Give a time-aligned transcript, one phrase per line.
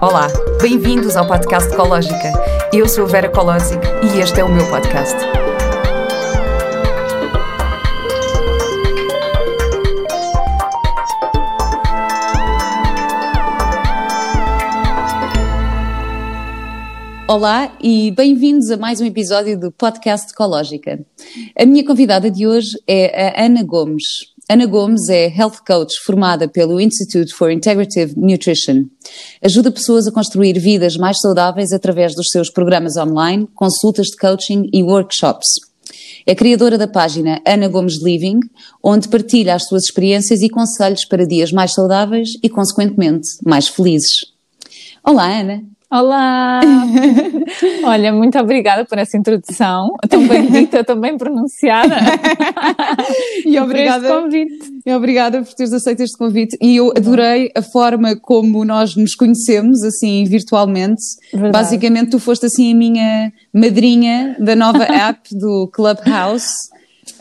[0.00, 0.28] Olá,
[0.60, 2.32] bem-vindos ao podcast Ecológica.
[2.72, 5.16] Eu sou a Vera Colosic e este é o meu podcast.
[17.28, 21.04] Olá e bem-vindos a mais um episódio do podcast Ecológica.
[21.58, 24.33] A minha convidada de hoje é a Ana Gomes.
[24.46, 28.84] Ana Gomes é Health Coach formada pelo Institute for Integrative Nutrition.
[29.42, 34.68] Ajuda pessoas a construir vidas mais saudáveis através dos seus programas online, consultas de coaching
[34.70, 35.48] e workshops.
[36.26, 38.40] É criadora da página Ana Gomes Living,
[38.82, 44.26] onde partilha as suas experiências e conselhos para dias mais saudáveis e, consequentemente, mais felizes.
[45.02, 45.62] Olá, Ana.
[45.94, 46.60] Olá!
[47.86, 51.94] Olha, muito obrigada por essa introdução, tão bem dita, tão bem pronunciada.
[53.46, 54.72] e obrigada, por convite.
[54.84, 56.58] E obrigada por teres aceito este convite.
[56.60, 61.00] E eu adorei a forma como nós nos conhecemos, assim, virtualmente.
[61.32, 61.52] Verdade.
[61.52, 66.50] Basicamente, tu foste assim a minha madrinha da nova app do Clubhouse.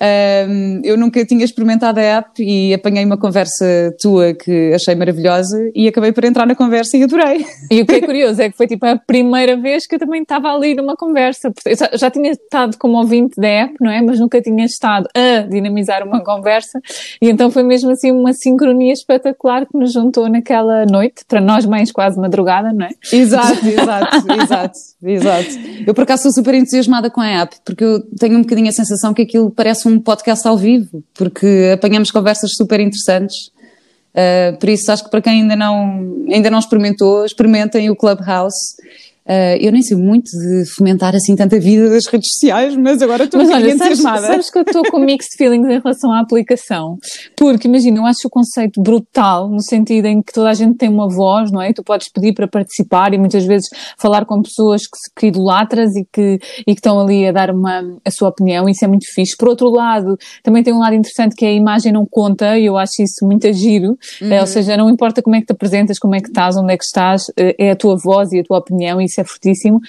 [0.02, 5.58] Um, eu nunca tinha experimentado a app e apanhei uma conversa tua que achei maravilhosa
[5.76, 7.45] e acabei por entrar na conversa e adorei.
[7.72, 10.22] E o que é curioso é que foi tipo a primeira vez que eu também
[10.22, 11.52] estava ali numa conversa.
[11.66, 14.02] Eu já, já tinha estado como ouvinte da app, não é?
[14.02, 16.80] Mas nunca tinha estado a dinamizar uma conversa
[17.22, 21.66] e então foi mesmo assim uma sincronia espetacular que nos juntou naquela noite, para nós
[21.66, 22.89] mães quase madrugada, não é?
[23.11, 25.50] Exato, exato, exato, exato.
[25.86, 28.73] Eu por acaso sou super entusiasmada com a app porque eu tenho um bocadinho a
[28.73, 33.52] sensação que aquilo parece um um podcast ao vivo, porque apanhamos conversas super interessantes.
[34.14, 38.76] Uh, por isso, acho que para quem ainda não, ainda não experimentou, experimentem o Clubhouse.
[39.26, 43.24] Uh, eu nem sei muito de fomentar assim tanta vida das redes sociais, mas agora
[43.24, 44.22] estou muito entusiasmada.
[44.22, 46.98] Sabes, sabes que eu estou com mixed feelings em relação à aplicação.
[47.38, 50.90] Porque, imagina, eu acho o conceito brutal, no sentido em que toda a gente tem
[50.90, 51.72] uma voz, não é?
[51.72, 56.06] Tu podes pedir para participar e muitas vezes falar com pessoas que, que idolatras e
[56.12, 59.38] que, e que estão ali a dar uma, a sua opinião, isso é muito fixe.
[59.38, 62.66] Por outro lado, também tem um lado interessante que é a imagem não conta, e
[62.66, 63.98] eu acho isso muito giro.
[64.22, 64.33] Uhum.
[64.33, 66.73] É, ou seja, não importa como é que te apresentas, como é que estás, onde
[66.73, 69.24] é que estás, eh, é a tua voz e a tua opinião, e isso é
[69.24, 69.80] fortíssimo.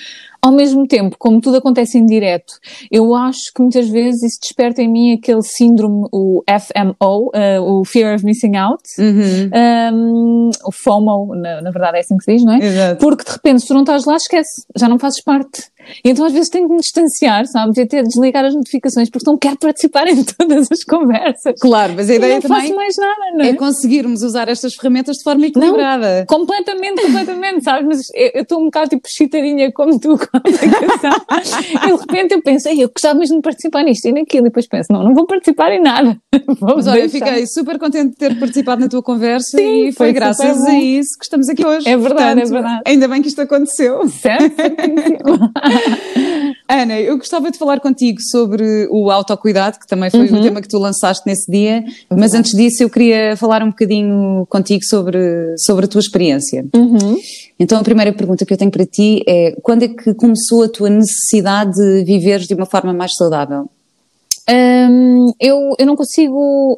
[0.41, 2.53] Ao mesmo tempo, como tudo acontece em direto,
[2.91, 7.85] eu acho que muitas vezes isso desperta em mim aquele síndrome, o FMO, uh, o
[7.85, 9.51] Fear of Missing Out, uhum.
[9.95, 12.59] um, o FOMO, na, na, verdade é assim que se diz, não é?
[12.59, 13.01] Exato.
[13.01, 15.63] Porque de repente, se tu não estás lá, esquece, já não fazes parte.
[16.05, 17.77] E então às vezes tenho que me distanciar, sabes?
[17.77, 21.55] E até desligar as notificações porque não quero participar em todas as conversas.
[21.61, 23.49] Claro, mas a ideia não também faço mais nada, não é?
[23.51, 26.21] é conseguirmos usar estas ferramentas de forma equilibrada.
[26.21, 27.87] Não, completamente, completamente, sabes?
[27.87, 28.01] Mas
[28.35, 31.13] eu estou um bocado tipo chitarinha como tu com a aplicação.
[31.85, 34.47] e de repente eu pensei, eu gostava mesmo de participar nisto e naquilo.
[34.47, 36.17] E depois penso, não, não vou participar em nada.
[36.61, 40.13] mas olha, fiquei super contente de ter participado na tua conversa Sim, e foi, foi
[40.13, 41.89] graças a isso que estamos aqui hoje.
[41.89, 42.83] É verdade, Portanto, é verdade.
[42.87, 44.09] Ainda bem que isto aconteceu.
[44.09, 44.55] Certo?
[46.67, 50.41] Ana, eu gostava de falar contigo sobre o autocuidado, que também foi uhum.
[50.41, 54.47] o tema que tu lançaste nesse dia, mas antes disso eu queria falar um bocadinho
[54.49, 56.65] contigo sobre, sobre a tua experiência.
[56.75, 57.17] Uhum.
[57.61, 60.69] Então a primeira pergunta que eu tenho para ti é, quando é que começou a
[60.69, 63.69] tua necessidade de viver de uma forma mais saudável?
[64.51, 66.77] Um, eu, eu não consigo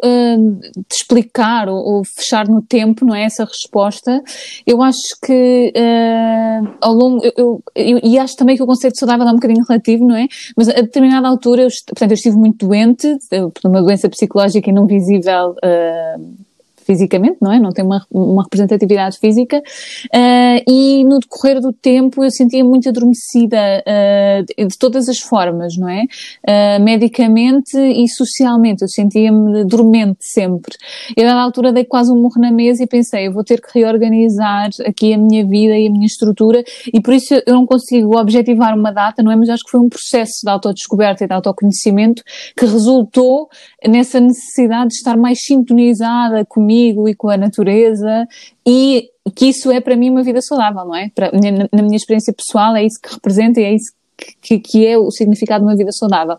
[0.88, 4.22] te explicar ou, ou, fechar no tempo, não é essa resposta.
[4.66, 8.99] Eu acho que uh, ao longo, eu, eu, eu, e acho também que o conceito
[8.99, 10.27] saudável é um bocadinho relativo, não é?
[10.56, 14.72] Mas a determinada altura, eu, portanto, eu estive muito doente, por uma doença psicológica e
[14.72, 16.46] não visível uh,
[16.86, 17.58] fisicamente, não é?
[17.58, 19.58] Não tem uma, uma representatividade física.
[19.58, 25.76] Uh, e no decorrer do tempo eu sentia muito adormecida uh, de todas as formas,
[25.76, 26.04] não é?
[26.48, 30.76] Uh, medicamente e socialmente, eu sentia-me dormente sempre.
[31.16, 33.60] E a dada altura dei quase um morro na mesa e pensei, eu vou ter
[33.60, 37.66] que reorganizar aqui a minha vida e a minha estrutura e por isso eu não
[37.66, 39.36] consigo objetivar uma data, não é?
[39.36, 42.22] Mas acho que foi um processo de autodescoberta e de autoconhecimento
[42.56, 43.48] que resultou
[43.84, 48.28] nessa necessidade de estar mais sintonizada comigo comigo e com a natureza
[48.66, 51.10] e que isso é para mim uma vida saudável, não é?
[51.15, 51.30] Para,
[51.72, 53.92] na, minha experiência pessoal é isso que representa e é isso
[54.41, 56.39] que, que, é o significado de uma vida saudável.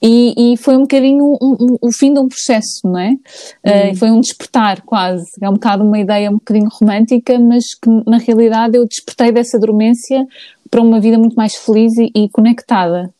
[0.00, 3.08] E, e foi um bocadinho um, um, o fim de um processo, não é?
[3.10, 3.92] Uhum.
[3.92, 5.24] Uh, foi um despertar quase.
[5.40, 9.58] É um bocado uma ideia um bocadinho romântica, mas que na realidade eu despertei dessa
[9.58, 10.24] dormência
[10.70, 13.12] para uma vida muito mais feliz e, e conectada.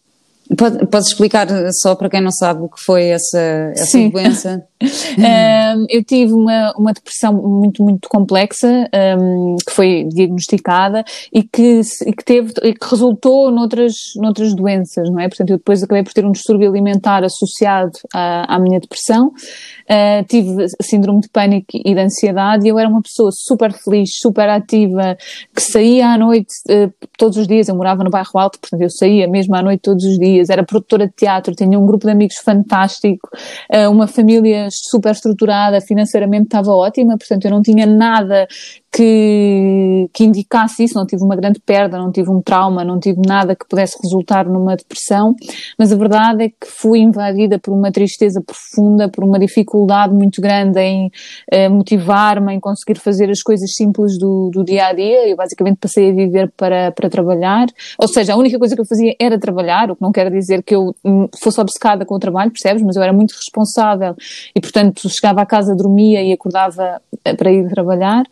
[0.56, 1.48] Podes explicar
[1.80, 4.64] só para quem não sabe o que foi essa, essa doença?
[5.18, 8.88] um, eu tive uma, uma depressão muito, muito complexa,
[9.18, 15.10] um, que foi diagnosticada e que, e que, teve, e que resultou noutras, noutras doenças,
[15.10, 15.28] não é?
[15.28, 19.32] Portanto, eu depois acabei por ter um distúrbio alimentar associado à, à minha depressão.
[19.88, 24.10] Uh, tive síndrome de pânico e de ansiedade e eu era uma pessoa super feliz,
[24.18, 25.16] super ativa,
[25.54, 27.68] que saía à noite uh, todos os dias.
[27.68, 30.35] Eu morava no bairro Alto, portanto, eu saía mesmo à noite todos os dias.
[30.50, 33.28] Era produtora de teatro, tinha um grupo de amigos fantástico,
[33.72, 38.46] uh, uma família super estruturada, financeiramente estava ótima, portanto eu não tinha nada
[38.92, 43.20] que, que indicasse isso, não tive uma grande perda, não tive um trauma, não tive
[43.26, 45.34] nada que pudesse resultar numa depressão,
[45.78, 50.40] mas a verdade é que fui invadida por uma tristeza profunda, por uma dificuldade muito
[50.40, 51.10] grande em
[51.50, 55.28] eh, motivar-me, em conseguir fazer as coisas simples do, do dia a dia.
[55.28, 57.66] Eu basicamente passei a viver para, para trabalhar,
[57.98, 60.62] ou seja, a única coisa que eu fazia era trabalhar, o que não quer dizer
[60.62, 62.82] que eu hum, fosse obcecada com o trabalho, percebes?
[62.82, 64.14] Mas eu era muito responsável
[64.54, 68.24] e, portanto, chegava à casa, dormia e acordava eh, para ir trabalhar.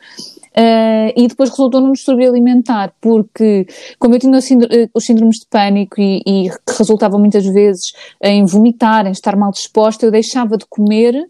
[0.57, 3.67] Uh, e depois resultou num distúrbio alimentar, porque
[3.99, 7.93] como eu tinha eh, os síndromes de pânico e, e que resultavam muitas vezes
[8.23, 11.29] em vomitar, em estar mal disposta, eu deixava de comer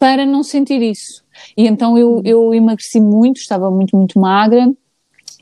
[0.00, 1.22] para não sentir isso.
[1.56, 4.68] E então eu, eu emagreci muito, estava muito, muito magra,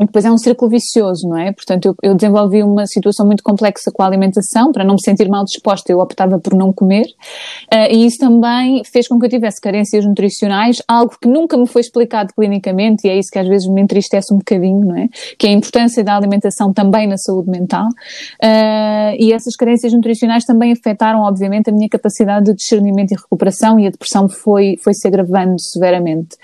[0.01, 1.53] e depois é um círculo vicioso, não é?
[1.53, 5.29] Portanto, eu, eu, desenvolvi uma situação muito complexa com a alimentação, para não me sentir
[5.29, 7.07] mal disposta, eu optava por não comer,
[7.73, 11.67] uh, e isso também fez com que eu tivesse carências nutricionais, algo que nunca me
[11.67, 15.09] foi explicado clinicamente, e é isso que às vezes me entristece um bocadinho, não é?
[15.39, 20.45] Que é a importância da alimentação também na saúde mental, uh, e essas carências nutricionais
[20.45, 24.93] também afetaram, obviamente, a minha capacidade de discernimento e recuperação, e a depressão foi, foi
[24.93, 26.37] se agravando severamente.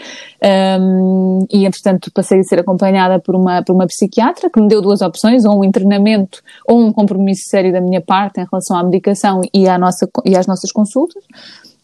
[0.81, 4.81] Um, e, entretanto, passei a ser acompanhada por uma, por uma psiquiatra que me deu
[4.81, 8.84] duas opções, ou um internamento ou um compromisso sério da minha parte em relação à
[8.84, 11.22] medicação e, à nossa, e às nossas consultas.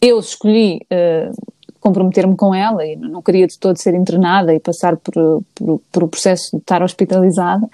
[0.01, 1.35] Eu escolhi uh,
[1.79, 5.13] comprometer-me com ela e não queria de todo ser internada e passar por,
[5.55, 7.67] por, por o processo de estar hospitalizada.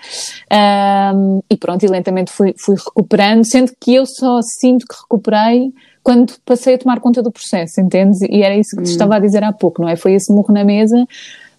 [1.15, 5.73] Um, e pronto, e lentamente fui, fui recuperando, sendo que eu só sinto que recuperei
[6.03, 8.21] quando passei a tomar conta do processo, entendes?
[8.21, 8.91] E era isso que te hum.
[8.91, 9.95] estava a dizer há pouco, não é?
[9.95, 11.07] Foi esse morro na mesa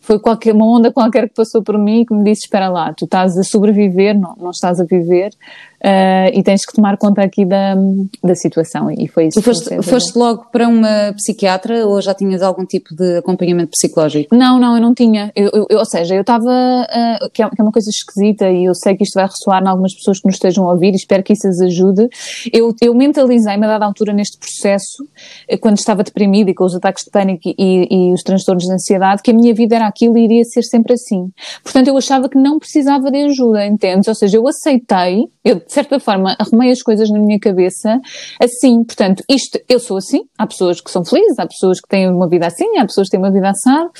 [0.04, 3.06] foi qualquer, uma onda qualquer que passou por mim que me disse, espera lá, tu
[3.06, 5.32] estás a sobreviver, não, não estás a viver,
[5.82, 7.74] uh, e tens que tomar conta aqui da,
[8.22, 8.90] da situação.
[8.90, 9.40] E foi isso.
[9.40, 14.34] Tu foste, foste logo para uma psiquiatra ou já tinhas algum tipo de acompanhamento psicológico?
[14.34, 15.32] Não, não, eu não tinha.
[15.34, 18.48] Eu, eu, eu ou seja, eu estava, uh, que, é, que, é, uma coisa esquisita
[18.48, 20.92] e eu sei que isto vai ressoar em algumas pessoas que nos estejam a ouvir
[20.92, 22.08] e espero que isso as ajude.
[22.52, 25.06] Eu, eu mentalizei-me a dada altura neste processo,
[25.48, 28.64] eh, quando estava deprimida e com os ataques de pânico e, e, e os transtornos
[28.64, 31.30] de ansiedade, que a minha vida era aquilo e iria ser sempre assim.
[31.62, 34.08] Portanto, eu achava que não precisava de ajuda, entendes?
[34.08, 38.00] Ou seja, eu aceitei, eu certa forma arrumei as coisas na minha cabeça
[38.40, 42.08] assim, portanto, isto, eu sou assim, há pessoas que são felizes, há pessoas que têm
[42.08, 43.90] uma vida assim, há pessoas que têm uma vida assada,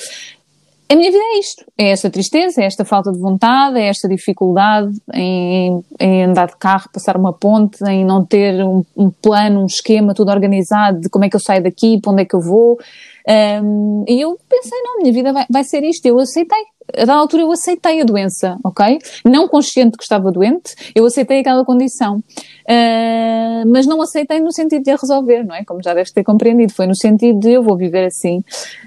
[0.87, 4.07] a minha vida é isto, é esta tristeza, é esta falta de vontade, é esta
[4.07, 9.63] dificuldade em, em andar de carro, passar uma ponte, em não ter um, um, plano,
[9.63, 12.37] um esquema tudo organizado de como é que eu saio daqui, para onde é que
[12.37, 12.79] eu vou.
[13.27, 16.63] Um, e eu pensei, não, minha vida vai, vai ser isto, eu aceitei
[16.93, 18.99] a dada altura eu aceitei a doença, ok?
[19.25, 22.17] Não consciente que estava doente, eu aceitei aquela condição.
[22.17, 25.65] Uh, mas não aceitei no sentido de a resolver, não é?
[25.65, 28.43] Como já deves ter compreendido, foi no sentido de eu vou viver assim.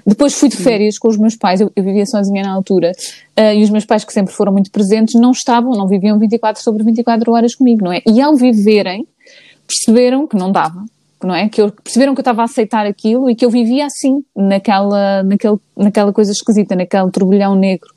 [0.06, 2.92] Depois fui de férias com os meus pais, eu, eu vivia sozinha na altura,
[3.38, 6.62] uh, e os meus pais, que sempre foram muito presentes, não estavam, não viviam 24
[6.62, 8.02] sobre 24 horas comigo, não é?
[8.06, 9.06] E ao viverem,
[9.66, 10.84] perceberam que não dava
[11.22, 11.48] não é?
[11.48, 15.22] Que eu, perceberam que eu estava a aceitar aquilo e que eu vivia assim, naquela,
[15.22, 17.88] naquele, naquela coisa esquisita, naquele turbilhão negro.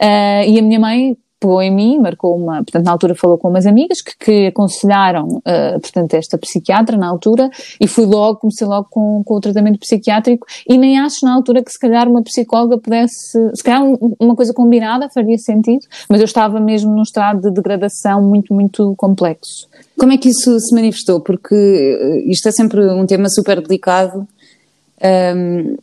[0.00, 3.48] Uh, e a minha mãe pegou em mim, marcou uma, portanto, na altura falou com
[3.48, 7.48] umas amigas que, que aconselharam, uh, portanto, esta psiquiatra na altura,
[7.80, 11.62] e fui logo, comecei logo com, com o tratamento psiquiátrico, e nem acho na altura
[11.62, 13.82] que se calhar uma psicóloga pudesse, se calhar
[14.18, 18.94] uma coisa combinada faria sentido, mas eu estava mesmo num estado de degradação muito, muito
[18.96, 19.68] complexo.
[19.98, 21.20] Como é que isso se manifestou?
[21.20, 24.26] Porque eh, isto é sempre um tema super delicado,
[25.00, 25.76] um,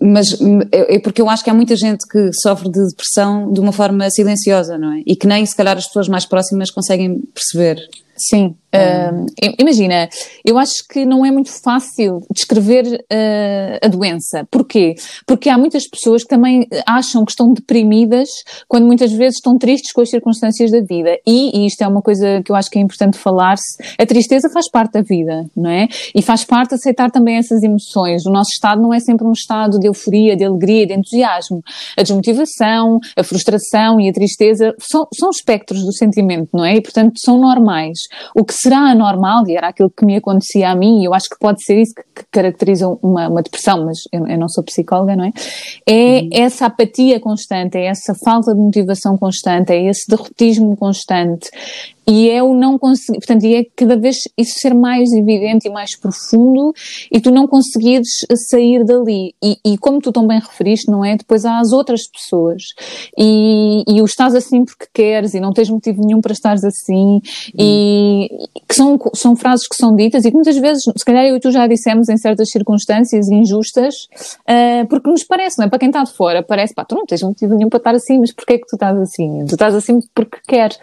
[0.00, 0.38] mas
[0.72, 3.72] é, é porque eu acho que há muita gente que sofre de depressão de uma
[3.72, 5.02] forma silenciosa, não é?
[5.06, 7.78] E que nem se calhar as pessoas mais próximas conseguem perceber.
[8.16, 9.26] Sim, uh,
[9.58, 10.08] imagina,
[10.44, 14.46] eu acho que não é muito fácil descrever uh, a doença.
[14.50, 14.94] Porquê?
[15.26, 18.28] Porque há muitas pessoas que também acham que estão deprimidas
[18.68, 21.18] quando muitas vezes estão tristes com as circunstâncias da vida.
[21.26, 24.48] E, e isto é uma coisa que eu acho que é importante falar-se, a tristeza
[24.52, 25.88] faz parte da vida, não é?
[26.14, 28.24] E faz parte aceitar também essas emoções.
[28.26, 31.62] O nosso estado não é sempre um estado de euforia, de alegria, de entusiasmo.
[31.96, 36.76] A desmotivação, a frustração e a tristeza são, são espectros do sentimento, não é?
[36.76, 38.03] E portanto são normais.
[38.34, 41.28] O que será anormal, e era aquilo que me acontecia a mim, e eu acho
[41.28, 44.64] que pode ser isso que, que caracteriza uma, uma, depressão, mas eu, eu, não sou
[44.64, 45.32] psicóloga, não é?
[45.86, 46.28] É uhum.
[46.32, 51.50] essa apatia constante, é essa falta de motivação constante, é esse derrotismo constante,
[52.06, 55.70] e é o não conseguir, portanto, e é cada vez isso ser mais evidente e
[55.70, 56.72] mais profundo
[57.10, 58.08] e tu não conseguires
[58.48, 59.34] sair dali.
[59.42, 61.16] E, e como tu tão bem referiste, não é?
[61.16, 62.62] Depois há as outras pessoas
[63.18, 67.20] e, e o estás assim porque queres e não tens motivo nenhum para estares assim
[67.58, 68.28] e
[68.68, 71.40] que são, são frases que são ditas e que muitas vezes, se calhar eu e
[71.40, 73.94] tu já dissemos em certas circunstâncias injustas,
[74.48, 75.68] uh, porque nos parece, não é?
[75.68, 78.18] Para quem está de fora, parece, pá, tu não tens motivo nenhum para estar assim,
[78.18, 79.44] mas porquê é que tu estás assim?
[79.46, 80.78] Tu estás assim porque queres.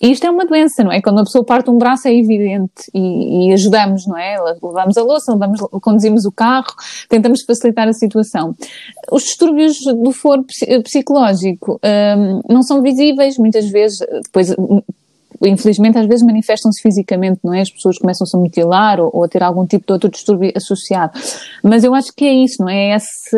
[0.00, 1.02] E isto é uma doença, não é?
[1.02, 4.36] Quando a pessoa parte um braço é evidente e, e ajudamos, não é?
[4.62, 6.74] Levamos a louça, levamos, conduzimos o carro,
[7.08, 8.54] tentamos facilitar a situação.
[9.12, 10.44] Os distúrbios do foro
[10.82, 14.54] psicológico um, não são visíveis, muitas vezes, depois
[15.42, 17.62] infelizmente às vezes manifestam-se fisicamente, não é?
[17.62, 21.18] As pessoas começam-se a mutilar ou, ou, a ter algum tipo de outro distúrbio associado.
[21.62, 22.94] Mas eu acho que é isso, não é?
[22.94, 23.36] Esse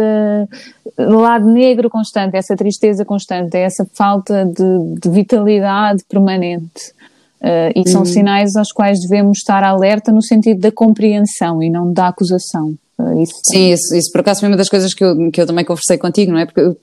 [0.99, 6.93] lado negro constante, essa tristeza constante, essa falta de, de vitalidade permanente.
[7.41, 8.07] Uh, e são hum.
[8.07, 12.75] sinais aos quais devemos estar alerta no sentido da compreensão e não da acusação.
[12.97, 15.47] Uh, isso Sim, isso, isso, por acaso foi uma das coisas que eu, que eu
[15.47, 16.47] também conversei contigo, não é?
[16.47, 16.77] Porque eu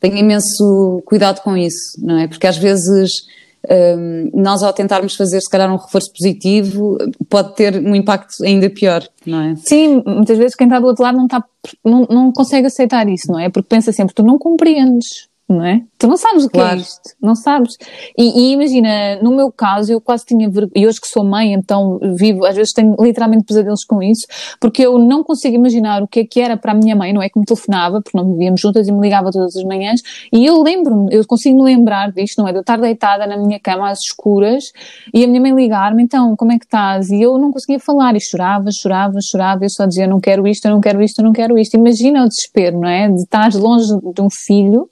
[0.00, 2.26] tenho imenso cuidado com isso, não é?
[2.26, 3.26] Porque às vezes
[3.70, 6.96] um, nós ao tentarmos fazer se calhar um reforço positivo
[7.28, 9.56] pode ter um impacto ainda pior, não é?
[9.56, 11.44] Sim, muitas vezes quem está do outro lado não, está,
[11.84, 13.48] não, não consegue aceitar isso, não é?
[13.48, 15.82] Porque pensa sempre, tu não compreendes, não é?
[15.98, 16.78] Tu não sabes o que é claro.
[16.78, 17.76] é isto, não sabes.
[18.18, 21.52] E, e, imagina, no meu caso, eu quase tinha vergonha, e hoje que sou mãe,
[21.52, 24.26] então vivo, às vezes tenho literalmente pesadelos com isso,
[24.60, 27.22] porque eu não consigo imaginar o que é que era para a minha mãe, não
[27.22, 27.28] é?
[27.28, 30.00] Que me telefonava, porque não vivíamos juntas e me ligava todas as manhãs,
[30.32, 32.52] e eu lembro-me, eu consigo me lembrar disto, não é?
[32.52, 34.72] De eu estar deitada na minha cama às escuras
[35.14, 37.10] e a minha mãe ligar-me, então, como é que estás?
[37.10, 40.66] E eu não conseguia falar, e chorava, chorava, chorava, eu só dizia, não quero isto,
[40.66, 41.74] eu não quero isto, eu não quero isto.
[41.74, 43.08] Imagina o desespero, não é?
[43.08, 44.88] De estar longe de um filho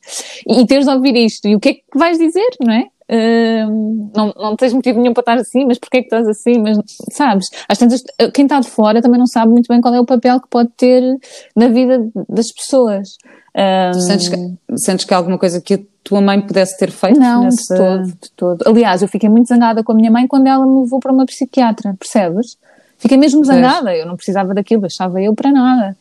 [0.47, 1.47] e teres de ouvir isto.
[1.47, 2.87] E o que é que vais dizer, não é?
[3.07, 6.59] Uh, não, não tens motivo nenhum para estar assim, mas porquê é que estás assim?
[6.59, 6.79] Mas
[7.13, 10.07] sabes, às tantas, quem está de fora também não sabe muito bem qual é o
[10.07, 11.03] papel que pode ter
[11.55, 13.09] na vida das pessoas.
[13.55, 14.37] Uh, sentes, que,
[14.77, 17.21] sentes que há alguma coisa que a tua mãe pudesse ter feito?
[17.21, 17.75] Não, nessa...
[17.75, 18.63] de todo, de todo.
[18.67, 21.27] Aliás, eu fiquei muito zangada com a minha mãe quando ela me levou para uma
[21.27, 22.57] psiquiatra, percebes?
[22.99, 25.97] Fiquei mesmo zangada, eu não precisava daquilo, achava eu para nada.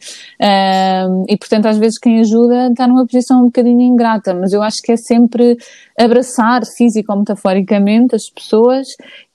[1.09, 4.61] Um, e portanto, às vezes, quem ajuda está numa posição um bocadinho ingrata, mas eu
[4.61, 5.57] acho que é sempre
[5.97, 8.87] abraçar físico ou metaforicamente as pessoas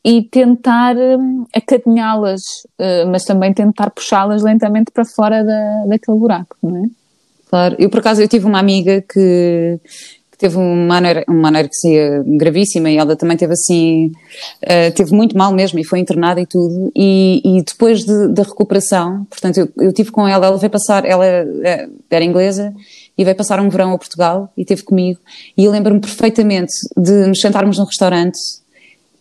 [0.05, 2.41] e tentar um, acarinhá-las,
[2.81, 6.89] uh, mas também tentar puxá-las lentamente para fora da, daquele buraco, não é?
[7.49, 9.81] Claro, eu por acaso eu tive uma amiga que
[10.39, 14.13] teve uma, uma anorexia gravíssima e ela também teve assim,
[14.63, 16.93] uh, teve muito mal mesmo e foi internada e tudo.
[16.95, 21.05] E, e depois de, da recuperação, portanto, eu, eu tive com ela, ela veio passar,
[21.05, 22.73] ela eh, era inglesa
[23.17, 25.19] e veio passar um verão a Portugal e teve comigo.
[25.57, 28.39] E eu lembro-me perfeitamente de nos sentarmos num restaurante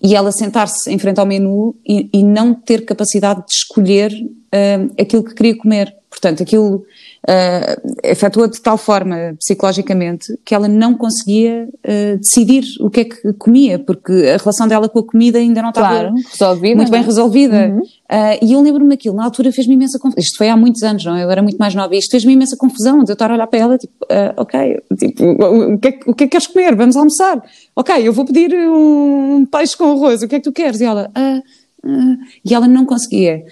[0.02, 4.94] e ela sentar-se em frente ao menu e, e, não ter capacidade de escolher uh,
[5.02, 5.96] aquilo que queria comer.
[6.12, 6.86] Portanto, aquilo
[7.24, 13.04] uh, efetuou de tal forma psicologicamente que ela não conseguia uh, decidir o que é
[13.06, 16.92] que comia, porque a relação dela com a comida ainda não estava claro, resolvida, muito
[16.92, 17.06] bem é?
[17.06, 17.68] resolvida.
[17.68, 17.80] Uhum.
[17.80, 20.24] Uh, e eu lembro-me daquilo, na altura fez-me imensa confusão.
[20.24, 21.16] Isto foi há muitos anos, não?
[21.16, 21.24] É?
[21.24, 23.48] Eu era muito mais nova e isto fez-me imensa confusão de eu estar a olhar
[23.48, 26.76] para ela, tipo, uh, ok, tipo, o que, é, o que é que queres comer?
[26.76, 27.44] Vamos almoçar.
[27.76, 30.80] Ok, eu vou pedir um peixe com arroz, o que é que tu queres?
[30.80, 33.44] E ela, uh, e ela não conseguia.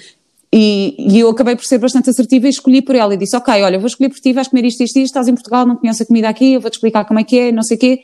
[0.58, 3.62] E, e, eu acabei por ser bastante assertiva e escolhi por ela e disse, ok,
[3.62, 6.00] olha, vou escolher por ti, vais comer isto, isto, isto, estás em Portugal, não conheces
[6.00, 8.00] a comida aqui, eu vou-te explicar como é que é, não sei o quê.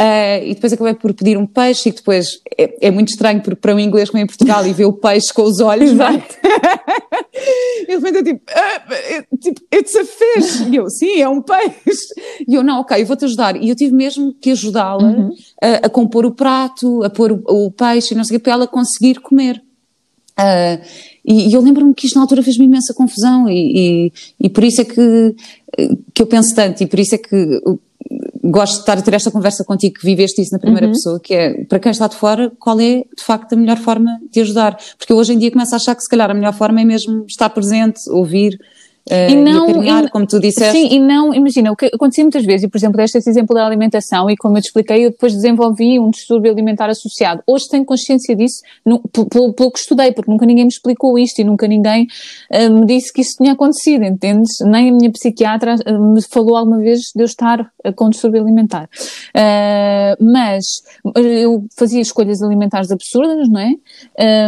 [0.00, 3.60] Uh, e depois acabei por pedir um peixe e depois é, é, muito estranho porque
[3.60, 6.16] para um inglês como em Portugal e ver o peixe com os olhos, vai.
[7.82, 10.60] e de repente eu tipo, ah, tipo, it's a fish.
[10.68, 12.14] E eu, sim, é um peixe.
[12.46, 13.56] E eu, não, ok, eu vou-te ajudar.
[13.56, 15.30] E eu tive mesmo que ajudá-la uhum.
[15.62, 18.42] a, a, compor o prato, a pôr o, o peixe e não sei o quê,
[18.44, 19.62] para ela conseguir comer.
[20.38, 20.80] Uh,
[21.28, 24.64] e, e, eu lembro-me que isto na altura fez-me imensa confusão e, e, e, por
[24.64, 25.36] isso é que,
[26.14, 27.60] que eu penso tanto e por isso é que
[28.42, 30.92] gosto de estar a ter esta conversa contigo que viveste isso na primeira uhum.
[30.92, 34.18] pessoa, que é, para quem está de fora, qual é de facto a melhor forma
[34.30, 34.78] de ajudar?
[34.96, 36.84] Porque eu hoje em dia começo a achar que se calhar a melhor forma é
[36.84, 38.58] mesmo estar presente, ouvir,
[39.10, 40.72] e não, e e, como tu disseste.
[40.72, 43.54] Sim, e não, imagina, o que acontecia muitas vezes, e por exemplo, deste esse exemplo
[43.54, 47.42] da alimentação, e como eu te expliquei, eu depois desenvolvi um distúrbio alimentar associado.
[47.46, 51.40] Hoje tenho consciência disso, no, pelo, pelo que estudei, porque nunca ninguém me explicou isto
[51.40, 52.06] e nunca ninguém
[52.52, 54.50] uh, me disse que isso tinha acontecido, entendes?
[54.62, 58.42] Nem a minha psiquiatra uh, me falou alguma vez de eu estar uh, com distúrbio
[58.42, 58.88] alimentar.
[60.20, 60.64] mas
[61.16, 63.72] eu fazia escolhas alimentares absurdas, não é?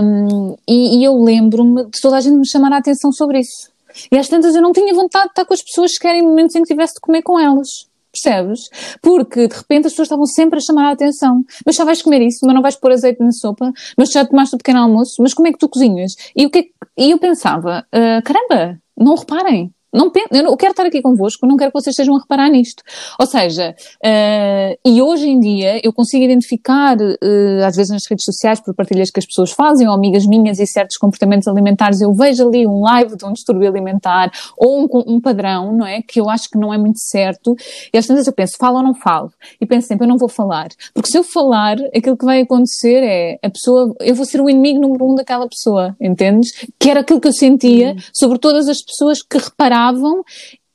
[0.02, 3.70] Um, e, e eu lembro-me de toda a gente me chamar a atenção sobre isso.
[4.10, 6.54] E às tantas eu não tinha vontade de estar com as pessoas que querem momentos
[6.54, 7.68] em que tivesse de comer com elas.
[8.12, 8.68] Percebes?
[9.00, 11.44] Porque de repente as pessoas estavam sempre a chamar a atenção.
[11.64, 14.54] Mas já vais comer isso, mas não vais pôr azeite na sopa, mas já tomaste
[14.54, 16.14] o pequeno almoço, mas como é que tu cozinhas?
[16.34, 16.72] E, o que é que...
[16.98, 19.72] e eu pensava, uh, caramba, não reparem.
[19.92, 22.82] Não, eu quero estar aqui convosco, não quero que vocês estejam a reparar nisto.
[23.18, 28.24] Ou seja, uh, e hoje em dia eu consigo identificar, uh, às vezes nas redes
[28.24, 32.12] sociais, por partilhas que as pessoas fazem, ou amigas minhas e certos comportamentos alimentares, eu
[32.14, 36.02] vejo ali um live de um distúrbio alimentar, ou um, um padrão, não é?
[36.02, 37.56] Que eu acho que não é muito certo.
[37.92, 39.32] E às vezes eu penso, falo ou não falo?
[39.60, 40.68] E penso sempre, eu não vou falar.
[40.94, 44.48] Porque se eu falar, aquilo que vai acontecer é, a pessoa, eu vou ser o
[44.48, 46.52] inimigo número um daquela pessoa, entendes?
[46.78, 50.22] Que era aquilo que eu sentia sobre todas as pessoas que repararam reparavam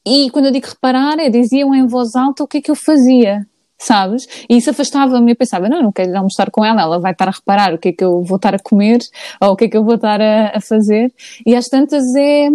[0.06, 2.76] e quando eu digo reparar é diziam em voz alta o que é que eu
[2.76, 3.46] fazia,
[3.78, 4.28] sabes?
[4.50, 7.28] E isso afastava-me, eu pensava, não, eu não quero almoçar com ela, ela vai estar
[7.28, 9.00] a reparar o que é que eu vou estar a comer
[9.42, 11.12] ou o que é que eu vou estar a, a fazer
[11.46, 12.50] e às tantas é,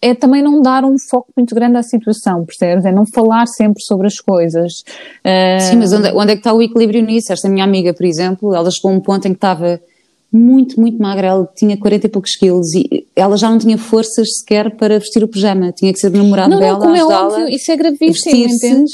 [0.00, 2.84] é também não dar um foco muito grande à situação, percebes?
[2.84, 4.84] É não falar sempre sobre as coisas.
[5.60, 7.32] Sim, mas onde, onde é que está o equilíbrio nisso?
[7.32, 9.80] Esta minha amiga, por exemplo, ela chegou a um ponto em que estava
[10.32, 14.38] muito, muito magra, ela tinha 40 e poucos quilos e ela já não tinha forças
[14.38, 16.78] sequer para vestir o pijama, tinha que ser o namorado não, dela.
[16.78, 18.92] Não, como é óbvio, isso é gravíssimo, entendes?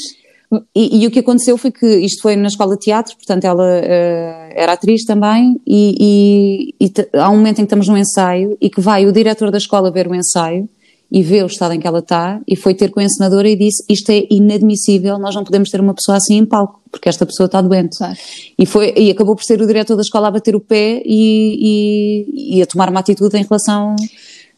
[0.73, 3.63] E, e, o que aconteceu foi que isto foi na escola de teatro, portanto ela
[3.63, 8.55] uh, era atriz também, e, e, e há um momento em que estamos num ensaio
[8.61, 10.69] e que vai o diretor da escola ver o ensaio
[11.11, 13.55] e vê o estado em que ela está e foi ter com a encenadora e
[13.55, 17.25] disse isto é inadmissível, nós não podemos ter uma pessoa assim em palco, porque esta
[17.25, 17.97] pessoa está doente.
[17.97, 18.17] Claro.
[18.57, 22.25] E, foi, e acabou por ser o diretor da escola a bater o pé e,
[22.25, 23.95] e, e a tomar uma atitude em relação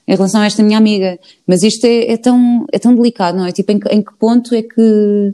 [0.07, 1.19] em relação a esta minha amiga.
[1.45, 3.51] Mas isto é, é, tão, é tão delicado, não é?
[3.51, 5.33] Tipo, em, em que ponto é que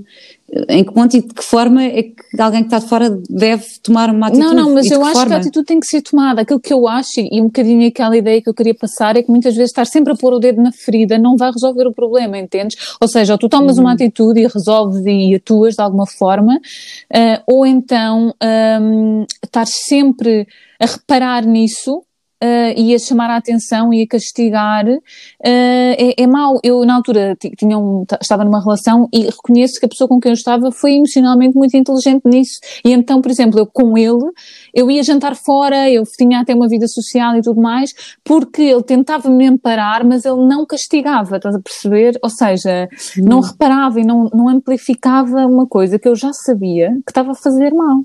[0.69, 3.65] em que ponto e de que forma é que alguém que está de fora deve
[3.81, 4.45] tomar uma atitude?
[4.45, 5.27] Não, não, mas eu acho forma?
[5.27, 6.41] que a atitude tem que ser tomada.
[6.41, 9.31] Aquilo que eu acho, e um bocadinho aquela ideia que eu queria passar, é que
[9.31, 12.37] muitas vezes estar sempre a pôr o dedo na ferida não vai resolver o problema,
[12.37, 12.77] entendes?
[13.01, 13.83] Ou seja, ou tu tomas uhum.
[13.83, 18.33] uma atitude e resolves e atuas de alguma forma, uh, ou então
[18.81, 20.47] um, estás sempre
[20.79, 22.03] a reparar nisso
[22.43, 24.99] uh, e a chamar a atenção e a castigar uh,
[25.41, 26.59] é, é mau.
[26.61, 30.31] Eu, na altura, tinha um, estava numa relação e reconheço que a pessoa com quem
[30.31, 32.59] eu estava foi emocionalmente muito inteligente nisso.
[32.83, 34.31] E então, por exemplo, eu com ele,
[34.73, 38.83] eu ia jantar fora, eu tinha até uma vida social e tudo mais, porque ele
[38.83, 42.19] tentava me amparar, mas ele não castigava, estás a perceber?
[42.21, 47.11] Ou seja, não reparava e não, não amplificava uma coisa que eu já sabia que
[47.11, 48.03] estava a fazer mal.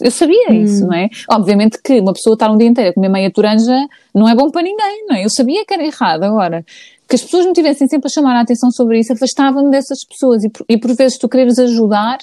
[0.00, 0.62] Eu sabia hum.
[0.62, 1.08] isso, não é?
[1.28, 4.50] Obviamente que uma pessoa estar um dia inteiro a comer meia toranja não é bom
[4.50, 5.24] para ninguém, não é?
[5.24, 6.24] Eu sabia que era errado.
[6.24, 6.64] Agora,
[7.08, 10.44] que as pessoas me tivessem sempre a chamar a atenção sobre isso, afastava-me dessas pessoas.
[10.44, 12.18] E por, e por vezes tu quereres ajudar,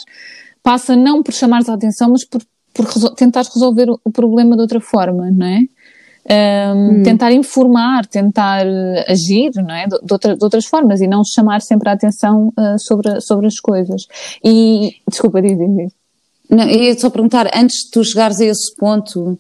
[0.64, 2.42] passa não por chamares a atenção, mas por,
[2.74, 5.60] por resol tentar resolver o, problema de outra forma, não é?
[6.30, 7.04] Um, hum.
[7.04, 8.66] Tentar informar, tentar
[9.08, 9.88] agir, não é?
[9.88, 13.48] De, de, outra, de, outras formas e não chamar sempre a atenção uh, sobre, sobre
[13.48, 14.08] as coisas.
[14.44, 15.97] E, desculpa, diz, diz.
[16.50, 19.38] Não, eu ia só perguntar, antes de tu chegares a esse ponto,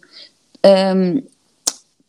[0.65, 1.21] um,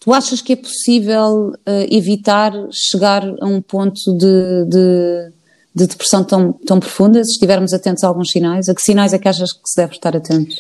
[0.00, 5.32] tu achas que é possível uh, evitar chegar a um ponto de, de,
[5.74, 8.68] de, depressão tão, tão profunda, se estivermos atentos a alguns sinais?
[8.68, 10.56] A que sinais é que achas que se deve estar atento?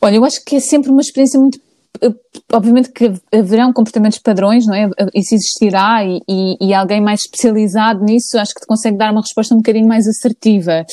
[0.00, 1.60] Olha, eu acho que é sempre uma experiência muito
[2.00, 2.12] eh,
[2.52, 4.88] obviamente que haverão comportamentos padrões, não é?
[5.14, 9.20] Isso existirá e, e, e, alguém mais especializado nisso acho que te consegue dar uma
[9.20, 10.84] resposta um bocadinho mais assertiva.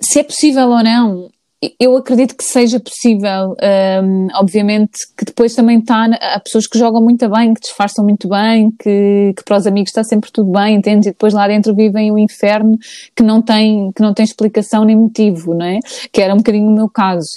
[0.00, 1.30] Se é possível ou não,
[1.78, 3.54] eu acredito que seja possível,
[4.02, 8.28] um, obviamente que depois também está, há pessoas que jogam muito bem, que disfarçam muito
[8.28, 11.08] bem, que, que para os amigos está sempre tudo bem, entende?
[11.08, 12.76] E depois lá dentro vivem o um inferno
[13.14, 15.78] que não tem, que não tem explicação nem motivo, não é?
[16.12, 17.28] Que era um bocadinho o meu caso.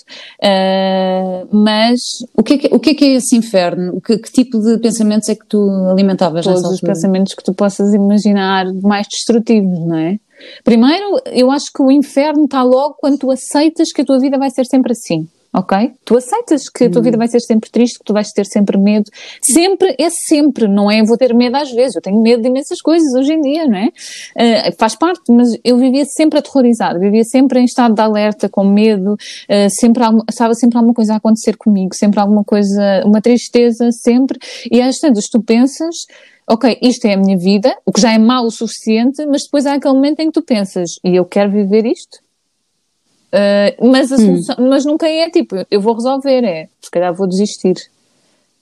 [0.42, 2.00] Uh, mas...
[2.36, 4.00] O que, é que, o que é que é esse inferno?
[4.02, 7.94] Que, que tipo de pensamentos é que tu alimentavas Todos os pensamentos que tu possas
[7.94, 10.20] imaginar mais destrutivos, não é?
[10.64, 14.38] Primeiro, eu acho que o inferno está logo quando tu aceitas que a tua vida
[14.38, 15.28] vai ser sempre assim.
[15.54, 15.76] Ok?
[16.06, 17.06] Tu aceitas que a tua hum.
[17.06, 19.10] vida vai ser sempre triste, que tu vais ter sempre medo.
[19.42, 21.02] Sempre é sempre, não é?
[21.02, 21.96] Eu vou ter medo às vezes.
[21.96, 23.88] Eu tenho medo de imensas coisas hoje em dia, não é?
[23.88, 28.66] Uh, faz parte, mas eu vivia sempre aterrorizada, vivia sempre em estado de alerta, com
[28.66, 33.90] medo, uh, sempre estava sempre alguma coisa a acontecer comigo, sempre alguma coisa, uma tristeza,
[33.92, 34.38] sempre.
[34.70, 35.96] E às vezes tu pensas,
[36.48, 39.66] ok, isto é a minha vida, o que já é mau o suficiente, mas depois
[39.66, 42.20] há aquele momento em que tu pensas, e eu quero viver isto?
[43.28, 44.18] Uh, mas, hum.
[44.18, 44.70] solução, hum.
[44.70, 47.76] mas nunca é tipo, eu vou resolver, é, se calhar vou desistir.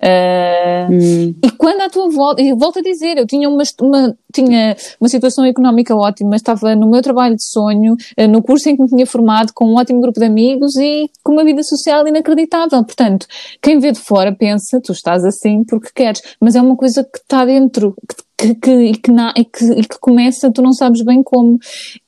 [0.02, 1.36] Uh, hum.
[1.44, 5.10] E quando à tua volta, e volto a dizer, eu tinha uma, uma, tinha uma
[5.10, 8.90] situação económica ótima, estava no meu trabalho de sonho, uh, no curso em que me
[8.90, 12.84] tinha formado, com um ótimo grupo de amigos e com uma vida social inacreditável.
[12.84, 13.26] Portanto,
[13.62, 17.18] quem vê de fora pensa, tu estás assim porque queres, mas é uma coisa que
[17.18, 17.96] está dentro,
[18.38, 21.58] que, que, e, que na, e, que, e que começa, tu não sabes bem como.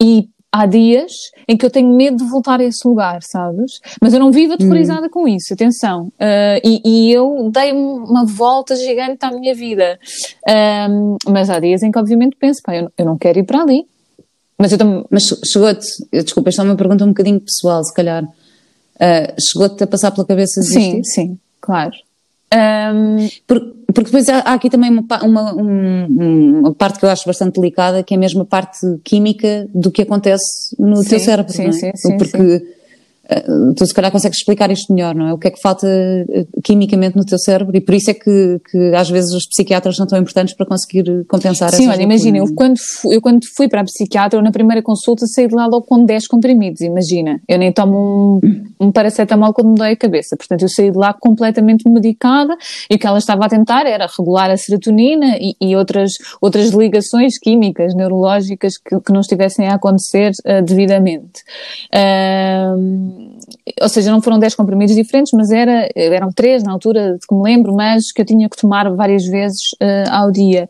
[0.02, 1.14] E há dias
[1.48, 3.80] em que eu tenho medo de voltar a esse lugar, sabes?
[4.02, 5.10] Mas eu não vivo aterrorizada hum.
[5.10, 6.08] com isso, atenção.
[6.20, 9.98] Uh, e, e, eu dei uma volta gigante à minha vida.
[11.28, 13.86] Mas há dias em que, obviamente, penso, pá, eu, eu não quero ir para ali.
[14.60, 15.06] Mas, eu tam...
[15.10, 18.24] mas chegou-te, desculpa, esta é uma pergunta um bocadinho pessoal, se calhar.
[18.24, 20.92] Uh, chegou-te a passar pela cabeça desistir?
[20.96, 21.94] Sim, sim, claro.
[22.54, 27.26] Um, porque, porque depois há, há, aqui também uma, uma, uma, parte que eu acho
[27.26, 31.52] bastante delicada, que é mesmo a parte química do que acontece no sim, teu cérebro,
[31.52, 31.74] sim, não é?
[31.74, 32.66] Sim, sim, porque sim.
[33.30, 33.44] Eh,
[33.76, 35.34] tu se calhar consegues explicar isto melhor, não é?
[35.34, 38.60] O que é que falta eh, quimicamente no teu cérebro e por isso é que,
[38.72, 42.46] que às vezes os psiquiatras são tão importantes para conseguir compensar Sim, olha, imagina, eu
[42.56, 45.66] quando, fui, eu quando fui para a psiquiatra, eu na primeira consulta saí de lá
[45.66, 47.42] logo com 10 comprimidos, imagina.
[47.48, 50.98] Eu nem tomo um, um paracetamol quando me dói a cabeça, portanto eu saí de
[50.98, 52.56] lá completamente medicada
[52.90, 56.70] e o que ela estava a tentar era regular a serotonina e, e outras, outras
[56.70, 61.42] ligações químicas, neurológicas que, que não estivessem a acontecer uh, devidamente.
[61.94, 63.17] Uh,
[63.82, 67.44] ou seja, não foram 10 comprimidos diferentes, mas era, eram três na altura, que me
[67.44, 70.68] lembro, mas que eu tinha que tomar várias vezes uh, ao dia.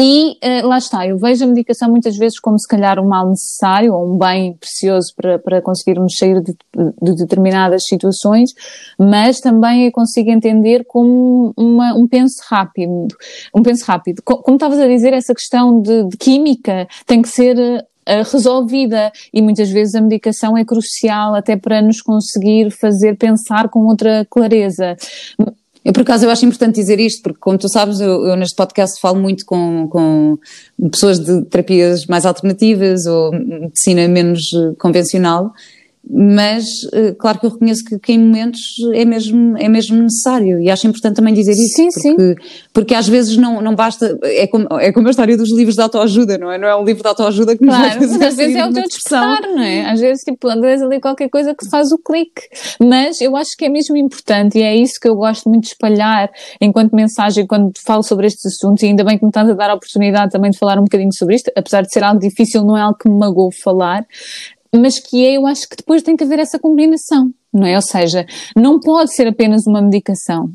[0.00, 3.28] E uh, lá está, eu vejo a medicação muitas vezes como se calhar um mal
[3.28, 6.56] necessário ou um bem precioso para, para conseguirmos sair de,
[7.02, 8.50] de determinadas situações,
[8.96, 13.08] mas também eu consigo entender como uma, um penso rápido.
[13.52, 14.22] Um penso rápido.
[14.22, 17.84] Como estavas a dizer, essa questão de, de química tem que ser eh,
[18.22, 23.80] resolvida e muitas vezes a medicação é crucial até para nos conseguir fazer pensar com
[23.86, 24.96] outra clareza.
[25.84, 28.54] Eu, por acaso, eu acho importante dizer isto, porque, como tu sabes, eu, eu, neste
[28.54, 30.38] podcast falo muito com, com
[30.90, 34.40] pessoas de terapias mais alternativas ou medicina menos
[34.78, 35.52] convencional
[36.10, 38.60] mas uh, claro que eu reconheço que, que, em momentos
[38.94, 42.34] é mesmo, é mesmo necessário e acho importante também dizer isso sim, porque, sim.
[42.72, 45.82] porque às vezes não, não basta, é como, é como a história dos livros de
[45.82, 46.56] autoajuda, não é?
[46.56, 48.72] Não é um livro de autoajuda que claro, nos vai fazer às vezes é o
[48.72, 49.90] teu despertar, não é?
[49.90, 52.42] Às vezes tipo, andas ali qualquer coisa que faz o clique,
[52.80, 55.68] mas eu acho que é mesmo importante e é isso que eu gosto muito de
[55.68, 59.52] espalhar enquanto mensagem quando falo sobre estes assuntos e ainda bem que me estás a
[59.52, 62.64] dar a oportunidade também de falar um bocadinho sobre isto, apesar de ser algo difícil,
[62.64, 64.06] não é algo que me magoou falar,
[64.74, 67.76] mas que é, eu acho que depois tem que haver essa combinação, não é?
[67.76, 68.26] Ou seja,
[68.56, 70.50] não pode ser apenas uma medicação.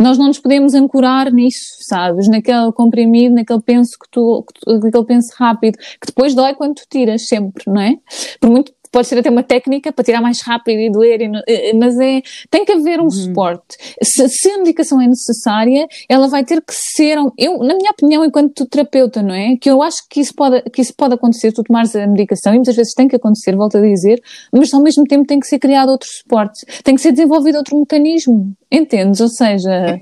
[0.00, 2.26] Nós não nos podemos ancorar nisso, sabes?
[2.28, 6.74] Naquele comprimido, naquele penso que tu, que tu, naquele penso rápido, que depois dói quando
[6.74, 7.94] tu tiras, sempre, não é?
[8.40, 11.72] Por muito pode ser até uma técnica para tirar mais rápido e doer, e, eh,
[11.74, 13.10] mas é, tem que haver um uhum.
[13.10, 13.76] suporte.
[14.00, 18.24] Se, se, a medicação é necessária, ela vai ter que ser, eu, na minha opinião,
[18.24, 19.56] enquanto terapeuta, não é?
[19.60, 22.56] Que eu acho que isso pode, que isso pode acontecer, tu tomares a medicação, e
[22.56, 25.58] muitas vezes tem que acontecer, volto a dizer, mas ao mesmo tempo tem que ser
[25.58, 29.20] criado outro suporte, tem que ser desenvolvido outro mecanismo, entendes?
[29.20, 30.00] Ou seja,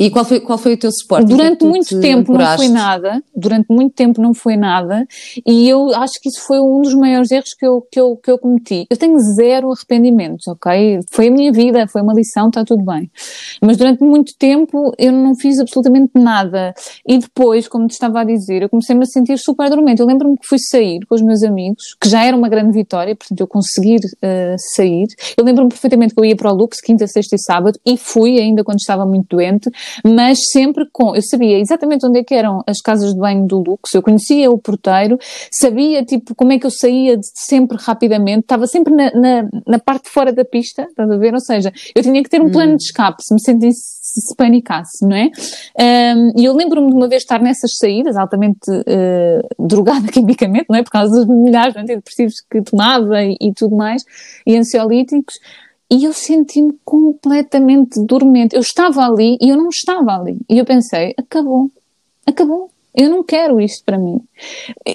[0.00, 1.26] e qual foi, qual foi o teu suporte?
[1.26, 5.06] Durante muito tempo não foi nada, durante muito tempo não foi nada,
[5.46, 8.30] e eu acho que isso foi um dos maiores erros que eu, que eu, que
[8.30, 8.86] eu cometi.
[8.88, 11.00] Eu tenho zero arrependimentos, ok?
[11.10, 13.10] Foi a minha vida, foi uma lição, está tudo bem.
[13.60, 16.72] Mas durante muito tempo eu não fiz absolutamente nada.
[17.06, 20.00] E depois, como te estava a dizer, eu comecei-me a sentir super dormente.
[20.00, 23.14] Eu lembro-me que fui sair com os meus amigos, que já era uma grande vitória,
[23.14, 25.08] portanto eu conseguir uh, sair.
[25.36, 28.38] Eu lembro-me perfeitamente que eu ia para o Lux quinta, sexta e sábado, e fui
[28.38, 29.70] ainda quando estava muito doente
[30.04, 33.58] mas sempre com, eu sabia exatamente onde é que eram as casas de banho do
[33.58, 35.18] Lux, eu conhecia o porteiro,
[35.52, 39.78] sabia tipo como é que eu saía de, sempre rapidamente, estava sempre na, na, na,
[39.78, 41.34] parte de fora da pista, estás a ver?
[41.34, 42.50] Ou seja, eu tinha que ter um hum.
[42.50, 45.30] plano de escape se me sentisse se panicasse, não é?
[46.36, 50.82] E eu lembro-me de uma vez estar nessas saídas, altamente uh, drogada quimicamente, não é?
[50.82, 54.02] Por causa dos milhares de antidepressivos que tomava e, e tudo mais,
[54.46, 55.34] e ansiolíticos,
[55.90, 58.54] e eu senti-me completamente dormente.
[58.54, 60.38] Eu estava ali e eu não estava ali.
[60.48, 61.70] E eu pensei, acabou,
[62.24, 62.70] acabou.
[62.94, 64.20] Eu não quero isto para mim.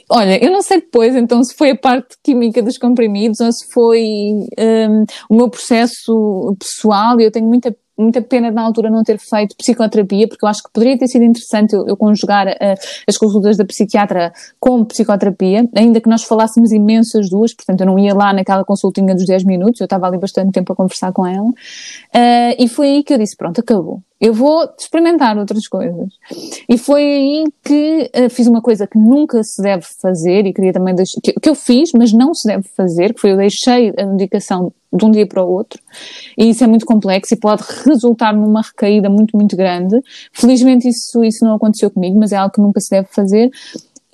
[0.10, 3.72] Olha, eu não sei depois então se foi a parte química dos comprimidos ou se
[3.72, 4.02] foi
[4.60, 7.20] um, o meu processo pessoal.
[7.20, 10.70] Eu tenho muita muita pena na altura não ter feito psicoterapia, porque eu acho que
[10.72, 12.76] poderia ter sido interessante eu, eu conjugar uh,
[13.08, 17.88] as consultas da psiquiatra com psicoterapia, ainda que nós falássemos imenso as duas, portanto eu
[17.88, 21.12] não ia lá naquela consultinha dos 10 minutos, eu estava ali bastante tempo a conversar
[21.12, 24.02] com ela, uh, e foi aí que eu disse, pronto, acabou.
[24.19, 26.10] Eu vou experimentar outras coisas.
[26.69, 30.71] E foi aí que uh, fiz uma coisa que nunca se deve fazer e queria
[30.71, 33.93] também deixar, que, que, eu fiz, mas não se deve fazer, que foi eu deixei
[33.97, 35.82] a medicação de um dia para o outro.
[36.38, 39.99] E isso é muito complexo e pode resultar numa recaída muito, muito grande.
[40.32, 43.49] Felizmente isso, isso não aconteceu comigo, mas é algo que nunca se deve fazer.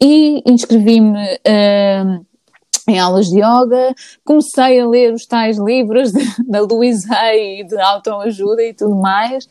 [0.02, 1.20] E inscrevi-me.
[1.48, 2.31] Uh,
[2.92, 7.80] em aulas de yoga, comecei a ler os tais livros de, da Louise Hay de
[7.80, 9.48] autoajuda e tudo mais.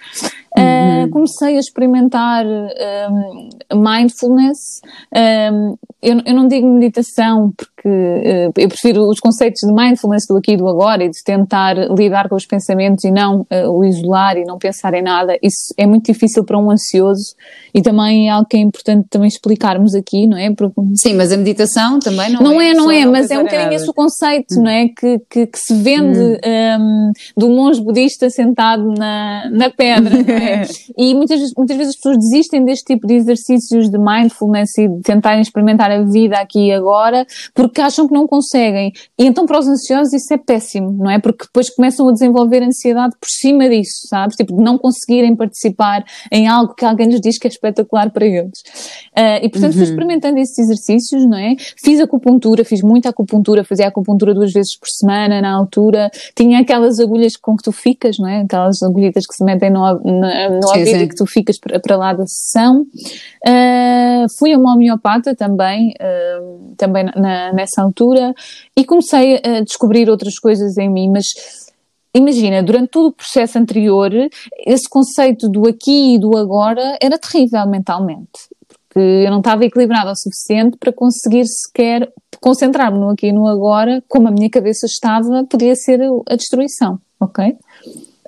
[0.60, 1.04] Uhum.
[1.04, 4.80] Uh, comecei a experimentar um, mindfulness.
[5.14, 10.36] Um, eu, eu, não digo meditação porque uh, eu prefiro os conceitos de mindfulness do
[10.36, 13.84] aqui e do agora e de tentar lidar com os pensamentos e não uh, o
[13.84, 15.36] isolar e não pensar em nada.
[15.42, 17.34] Isso é muito difícil para um ansioso
[17.74, 20.52] e também é algo que é importante também explicarmos aqui, não é?
[20.54, 20.80] Porque...
[20.94, 22.60] Sim, mas a meditação também não, não é.
[22.60, 24.62] Não é, não é, mas é um bocadinho esse o conceito, hum.
[24.62, 24.88] não é?
[24.88, 26.80] Que, que, que se vende hum.
[26.80, 30.16] um, do monge budista sentado na, na pedra.
[30.30, 30.49] É?
[30.96, 35.00] e muitas, muitas vezes as pessoas desistem deste tipo de exercícios de mindfulness e de
[35.02, 38.92] tentarem experimentar a vida aqui e agora porque acham que não conseguem.
[39.18, 41.18] E então para os ansiosos isso é péssimo, não é?
[41.18, 44.36] Porque depois começam a desenvolver ansiedade por cima disso, sabes?
[44.36, 48.26] Tipo, de não conseguirem participar em algo que alguém lhes diz que é espetacular para
[48.26, 48.60] eles.
[49.16, 49.78] Uh, e portanto uhum.
[49.78, 51.56] fui experimentando esses exercícios, não é?
[51.82, 56.10] Fiz acupuntura, fiz muita acupuntura, fazia acupuntura duas vezes por semana na altura.
[56.34, 58.40] Tinha aquelas agulhas com que tu ficas, não é?
[58.42, 61.08] Aquelas agulhitas que se metem no, no, no ouvido sim.
[61.08, 62.82] que tu ficas para, para lá da sessão.
[63.46, 68.34] Uh, fui a uma homeopata também, uh, também na, nessa altura,
[68.76, 71.26] e comecei a descobrir outras coisas em mim, mas
[72.14, 74.10] imagina, durante todo o processo anterior,
[74.66, 78.48] esse conceito do aqui e do agora era terrível mentalmente.
[78.88, 83.46] Porque eu não estava equilibrada o suficiente para conseguir sequer concentrar-me no aqui e no
[83.46, 87.56] agora, como a minha cabeça estava, podia ser a destruição, ok?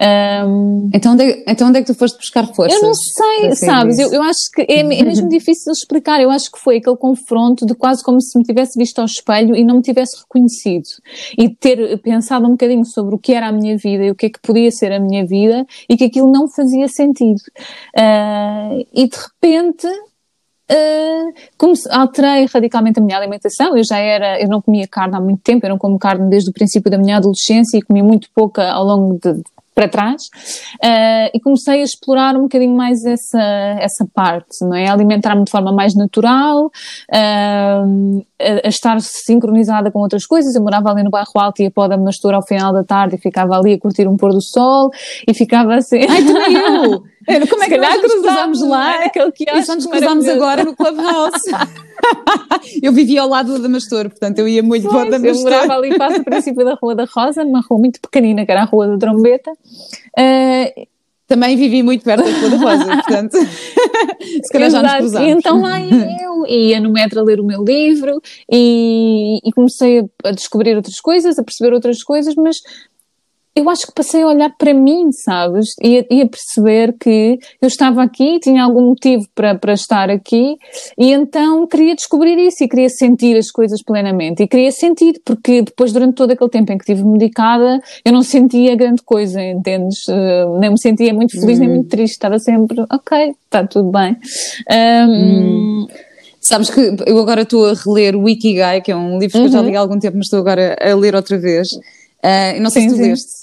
[0.03, 2.81] Um, então, onde é, então onde é que tu foste buscar forças?
[2.81, 3.99] Eu não sei, sabes?
[4.01, 6.21] Eu, eu, acho que é, é mesmo difícil explicar.
[6.21, 9.55] Eu acho que foi aquele confronto de quase como se me tivesse visto ao espelho
[9.55, 10.89] e não me tivesse reconhecido.
[11.39, 14.27] E ter pensado um bocadinho sobre o que era a minha vida e o que
[14.27, 17.41] é que podia ser a minha vida e que aquilo não fazia sentido.
[17.97, 19.87] Uh, e de repente
[20.71, 23.77] Uh, alterei radicalmente a minha alimentação.
[23.77, 26.49] Eu já era, eu não comia carne há muito tempo, eu não como carne desde
[26.49, 29.43] o princípio da minha adolescência e comi muito pouca ao longo de,
[29.75, 30.25] para trás
[30.75, 33.43] uh, e comecei a explorar um bocadinho mais essa,
[33.81, 34.89] essa parte, não é?
[34.89, 40.55] Alimentar-me de forma mais natural, uh, a, a, estar sincronizada com outras coisas.
[40.55, 43.19] Eu morava ali no bairro Alto e ia para o ao final da tarde e
[43.19, 44.91] ficava ali a curtir um pôr do sol
[45.27, 46.01] e ficava assim.
[46.09, 46.55] Ai, também
[46.85, 47.12] eu!
[47.49, 49.03] Como é que nós nos cruzamos lá?
[49.03, 49.07] É?
[49.07, 51.51] Aquele que só nos cruzamos agora no Clubhouse.
[52.83, 55.37] eu vivia ao lado do Damastor, portanto eu ia muito para o Damastor.
[55.37, 58.51] Eu morava ali quase no princípio da Rua da Rosa, numa rua muito pequenina, que
[58.51, 59.51] era a Rua da Trombeta.
[59.53, 60.87] Uh,
[61.27, 63.37] também vivi muito perto da Rua da Rosa, portanto,
[64.21, 65.29] se calhar já nos cruzamos.
[65.29, 69.53] E então lá ia eu, ia no metro a ler o meu livro e, e
[69.53, 72.57] comecei a, a, descobrir outras coisas, a perceber outras coisas, mas
[73.55, 75.75] eu acho que passei a olhar para mim, sabes?
[75.83, 80.09] E a, e a, perceber que eu estava aqui, tinha algum motivo para, para estar
[80.09, 80.57] aqui,
[80.99, 84.43] e então queria descobrir isso e queria sentir as coisas plenamente.
[84.43, 88.23] E queria sentir, porque depois, durante todo aquele tempo em que estive medicada, eu não
[88.23, 90.07] sentia grande coisa, entendes?
[90.09, 91.75] Uh, nem me sentia muito feliz, nem uhum.
[91.75, 92.15] muito triste.
[92.15, 94.17] Estava sempre, ok, está tudo bem.
[94.71, 95.87] Um, hum.
[96.41, 99.45] Sabes que eu agora estou a reler o Ikigai, que é um livro que uhum.
[99.45, 99.69] eu já uhum.
[99.69, 101.69] li há algum tempo, mas estou agora a ler outra vez.
[101.73, 103.11] Uh, não sei sim, se tu sim.
[103.11, 103.42] leste.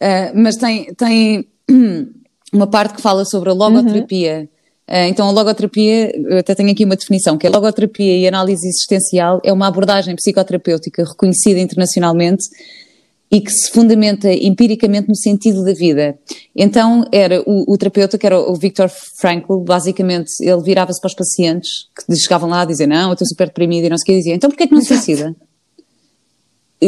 [0.00, 1.48] Uh, mas tem, tem
[2.52, 4.40] uma parte que fala sobre a logoterapia.
[4.40, 4.58] Uhum.
[4.88, 8.66] Uh, então, a logoterapia, eu até tenho aqui uma definição, que a logoterapia e análise
[8.66, 12.44] existencial é uma abordagem psicoterapêutica reconhecida internacionalmente
[13.30, 16.18] e que se fundamenta empiricamente no sentido da vida.
[16.56, 21.14] Então, era o, o terapeuta, que era o Viktor Frankl, basicamente, ele virava-se para os
[21.14, 24.06] pacientes que chegavam lá a dizer, não, eu estou super deprimido e não sei o
[24.06, 25.36] que, dizia, então porquê é que não se suicida?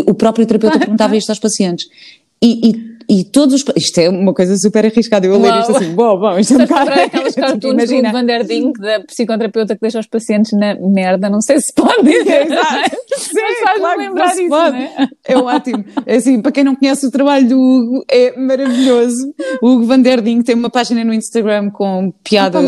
[0.07, 1.87] O próprio terapeuta perguntava isto aos pacientes.
[2.40, 3.64] E, e e todos os.
[3.77, 5.27] Isto é uma coisa super arriscada.
[5.27, 6.90] Eu ler isto assim, bom, bom, isto é um bocado.
[6.92, 8.09] aquelas cartoons imagina.
[8.09, 11.75] do Van der Dink, da psicoterapeuta que deixa os pacientes na merda, não sei se
[11.75, 12.46] pode dizer.
[12.46, 12.96] Exato.
[13.16, 14.79] Sim, Mas faz claro lembrar disso, pode.
[14.79, 15.09] Né?
[15.27, 15.85] É ótimo.
[16.07, 19.35] É assim, para quem não conhece o trabalho do Hugo, é maravilhoso.
[19.61, 22.62] O Hugo Van der Dink tem uma página no Instagram com piadas,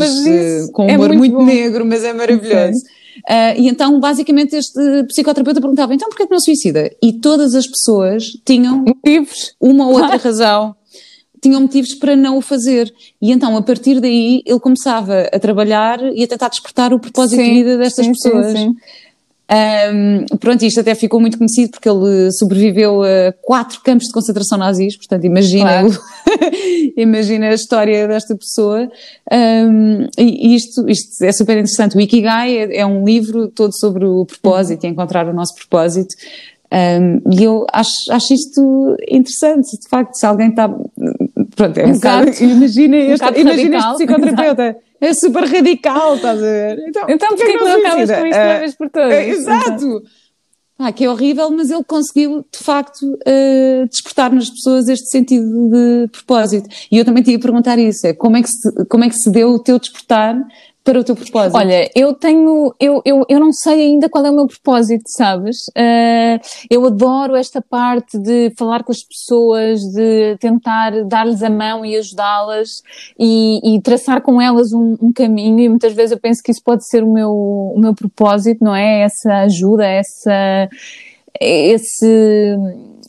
[0.67, 2.81] oh, com é humor é muito, muito negro, mas é maravilhoso.
[2.81, 3.02] Sim.
[3.29, 6.91] Uh, e então, basicamente, este psicoterapeuta perguntava: então porquê que não suicida?
[7.03, 10.75] E todas as pessoas tinham motivos, uma ou outra razão,
[11.43, 12.93] tinham motivos para não o fazer.
[13.21, 17.41] E então, a partir daí, ele começava a trabalhar e a tentar despertar o propósito
[17.41, 18.53] sim, de vida destas sim, pessoas.
[18.53, 18.75] Sim,
[19.53, 24.57] Um, pronto, isto até ficou muito conhecido porque ele sobreviveu a quatro campos de concentração
[24.57, 25.99] nazis, portanto, imagina, claro.
[26.97, 28.91] imagina a história desta pessoa.
[29.31, 31.97] Um, e isto, isto é super interessante.
[31.97, 36.15] O Ikigai é, é um livro todo sobre o propósito e encontrar o nosso propósito.
[36.73, 40.71] Um, e eu acho, acho isto interessante, de facto, se alguém está.
[41.55, 44.63] Pronto, é um bocado, imagina este, um imagina este psicoterapeuta.
[44.63, 44.92] Exato.
[45.03, 46.79] É super radical, estás a ver?
[46.87, 49.13] Então, então porquê que não acabas com isto uma vez por todas?
[49.13, 50.03] É, exato!
[50.79, 55.45] Ah, que é horrível, mas ele conseguiu, de facto, uh, despertar nas pessoas este sentido
[55.71, 56.69] de propósito.
[56.91, 59.17] E eu também te ia perguntar isso, é como é que se, como é que
[59.17, 60.37] se deu o teu despertar
[60.85, 61.57] para o teu propósito?
[61.57, 65.69] Olha, eu tenho, eu, eu, eu não sei ainda qual é o meu propósito, sabes?
[65.69, 71.85] Uh, eu adoro esta parte de falar com as pessoas, de tentar dar-lhes a mão
[71.85, 72.83] e ajudá-las
[73.19, 76.63] e, e, traçar com elas um, um, caminho e muitas vezes eu penso que isso
[76.63, 79.03] pode ser o meu, o meu propósito, não é?
[79.03, 80.69] Essa ajuda, essa,
[81.41, 82.57] esse,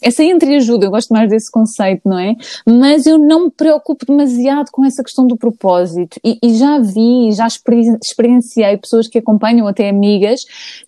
[0.04, 2.36] essa entreajuda, eu gosto mais desse conceito, não é?
[2.66, 6.20] Mas eu não me preocupo demasiado com essa questão do propósito.
[6.24, 10.42] E, e já vi, já experienciei pessoas que acompanham, até amigas,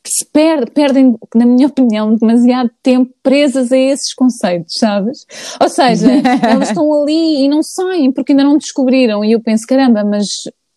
[0.04, 5.26] que se per perdem, na minha opinião, demasiado tempo presas a esses conceitos, sabes?
[5.62, 6.08] Ou seja,
[6.44, 9.24] elas estão ali e não saem porque ainda não descobriram.
[9.24, 10.26] E eu penso, caramba, mas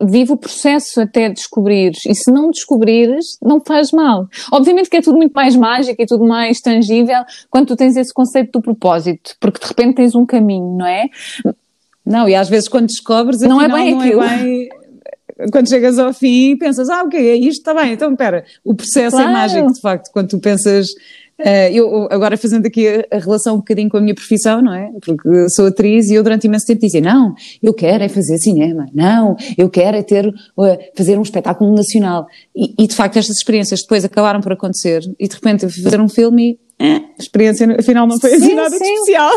[0.00, 2.04] vive o processo até descobrires.
[2.06, 4.28] E se não descobrires, não faz mal.
[4.52, 8.12] Obviamente que é tudo muito mais mágico e tudo mais tangível quando tu tens esse
[8.12, 11.06] conceito do propósito, porque de repente tens um caminho, não é?
[12.04, 14.22] Não, e às vezes quando descobres, não é bem não aquilo.
[14.22, 14.68] É bem
[15.52, 19.16] quando chegas ao fim pensas, ah, ok, é isto, está bem, então espera, o processo
[19.16, 19.28] é claro.
[19.28, 20.88] é mágico, de facto, quando tu pensas
[21.72, 24.90] eu agora fazendo aqui a, relação um bocadinho com a minha profissão, não é?
[25.04, 28.86] Porque sou atriz e eu durante imenso tempo dizia, não, eu quero é fazer cinema,
[28.92, 32.26] não, eu quero é ter, uh, fazer um espetáculo nacional.
[32.54, 35.82] E, e, de facto estas experiências depois acabaram por acontecer e de repente eu fui
[35.82, 39.32] fazer um filme e eh, a experiência afinal não foi assim nada sim, de especial.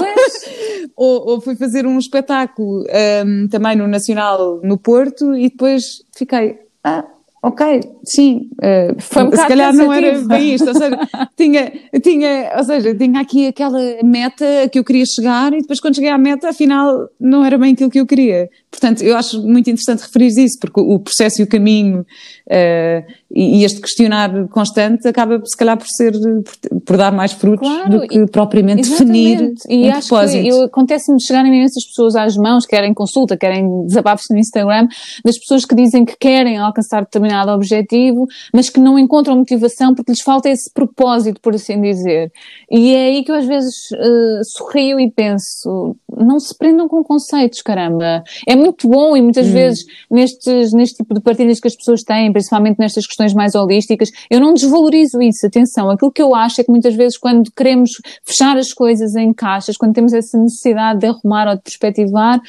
[0.95, 2.83] ou, ou fui fazer um espetáculo
[3.25, 5.83] um, também no Nacional no Porto e depois
[6.15, 7.05] fiquei, ah,
[7.43, 10.99] ok, sim, uh, Foi um se calhar não era bem isto, ou seja,
[11.35, 15.95] tinha, tinha, ou seja, tinha aqui aquela meta que eu queria chegar e depois quando
[15.95, 18.47] cheguei à meta, afinal, não era bem aquilo que eu queria.
[18.81, 23.63] Portanto, eu acho muito interessante referir isso, porque o processo e o caminho uh, e,
[23.63, 28.07] este questionar constante acaba, se calhar, por ser, por, por dar mais frutos claro, do
[28.07, 29.65] que propriamente exatamente.
[29.67, 30.41] definir e um acho propósito.
[30.41, 34.87] Que acontece-me chegarem imensas pessoas às mãos, querem consulta, querem desabafos no Instagram,
[35.23, 40.11] das pessoas que dizem que querem alcançar determinado objetivo, mas que não encontram motivação porque
[40.11, 42.31] lhes falta esse propósito, por assim dizer.
[42.69, 47.03] E é aí que eu às vezes uh, sorrio e penso, não se prendam com
[47.03, 48.23] conceitos, caramba.
[48.47, 49.53] É muito bom e muitas hum.
[49.53, 54.09] vezes nestes, neste tipo de partilhas que as pessoas têm, principalmente nestas questões mais holísticas,
[54.29, 55.89] eu não desvalorizo isso, atenção.
[55.89, 57.91] Aquilo que eu acho é que muitas vezes quando queremos
[58.23, 62.41] fechar as coisas em caixas, quando temos essa necessidade de arrumar ou de perspectivar,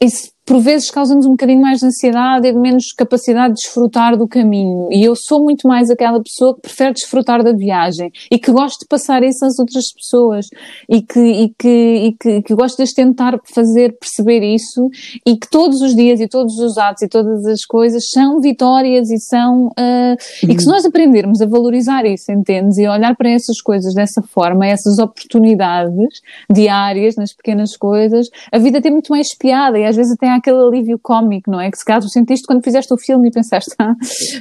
[0.00, 4.28] isso por vezes causa-nos um bocadinho mais de ansiedade e menos capacidade de desfrutar do
[4.28, 4.88] caminho.
[4.92, 8.80] E eu sou muito mais aquela pessoa que prefere desfrutar da viagem e que gosto
[8.80, 10.46] de passar isso às outras pessoas
[10.88, 14.88] e que, e que, e que, que gosto de tentar fazer perceber isso
[15.26, 19.10] e que todos os dias e todos os atos e todas as coisas são vitórias
[19.10, 19.66] e são.
[19.66, 20.12] Uh,
[20.44, 20.50] uhum.
[20.50, 20.74] E que se uhum.
[20.74, 22.78] nós aprendermos a valorizar isso, entendes?
[22.78, 28.58] E a olhar para essas coisas dessa forma, essas oportunidades diárias nas pequenas coisas, a
[28.58, 31.70] vida tem muito mais piada e às vezes até aquele alívio cómico, não é?
[31.70, 33.94] Que se tu sentiste quando fizeste o filme e pensaste, ah,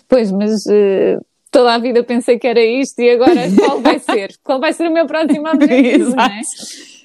[0.07, 4.35] pois, mas uh, toda a vida pensei que era isto e agora qual vai ser?
[4.43, 6.41] Qual vai ser o meu próximo objetivo, não é?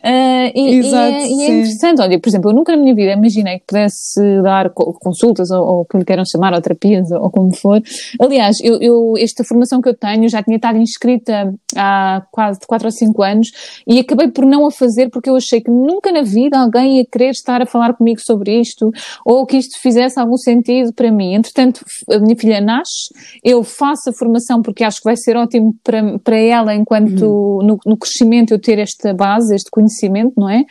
[0.03, 2.95] Uh, e, Exato, e, é, e, é, interessante, olha, por exemplo, eu nunca na minha
[2.95, 7.25] vida imaginei que pudesse dar consultas ou, ou que lhe queiram chamar, ou terapias, ou,
[7.25, 7.83] ou como for.
[8.19, 12.87] Aliás, eu, eu, esta formação que eu tenho já tinha estado inscrita há quase 4
[12.87, 13.49] ou 5 anos
[13.87, 17.05] e acabei por não a fazer porque eu achei que nunca na vida alguém ia
[17.05, 18.91] querer estar a falar comigo sobre isto
[19.25, 21.35] ou que isto fizesse algum sentido para mim.
[21.35, 23.11] Entretanto, a minha filha nasce,
[23.45, 27.67] eu faço a formação porque acho que vai ser ótimo para, para ela enquanto uhum.
[27.67, 30.64] no, no crescimento eu ter esta base, este conhecimento conhecimento, não é?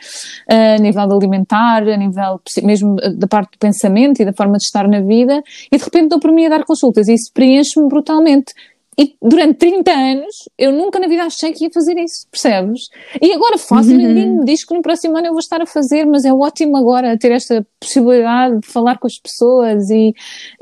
[0.48, 4.88] A nível alimentar, a nível mesmo da parte do pensamento e da forma de estar
[4.88, 8.52] na vida, e de repente dou por mim a dar consultas e isso preenche-me brutalmente.
[8.98, 12.80] E durante 30 anos eu nunca na vida achei que ia fazer isso, percebes?
[13.22, 13.96] E agora faço, uhum.
[13.96, 16.76] ninguém me diz que no próximo ano eu vou estar a fazer, mas é ótimo
[16.76, 20.12] agora ter esta possibilidade de falar com as pessoas e,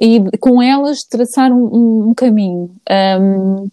[0.00, 2.70] e com elas traçar um, um caminho.
[3.20, 3.68] Um,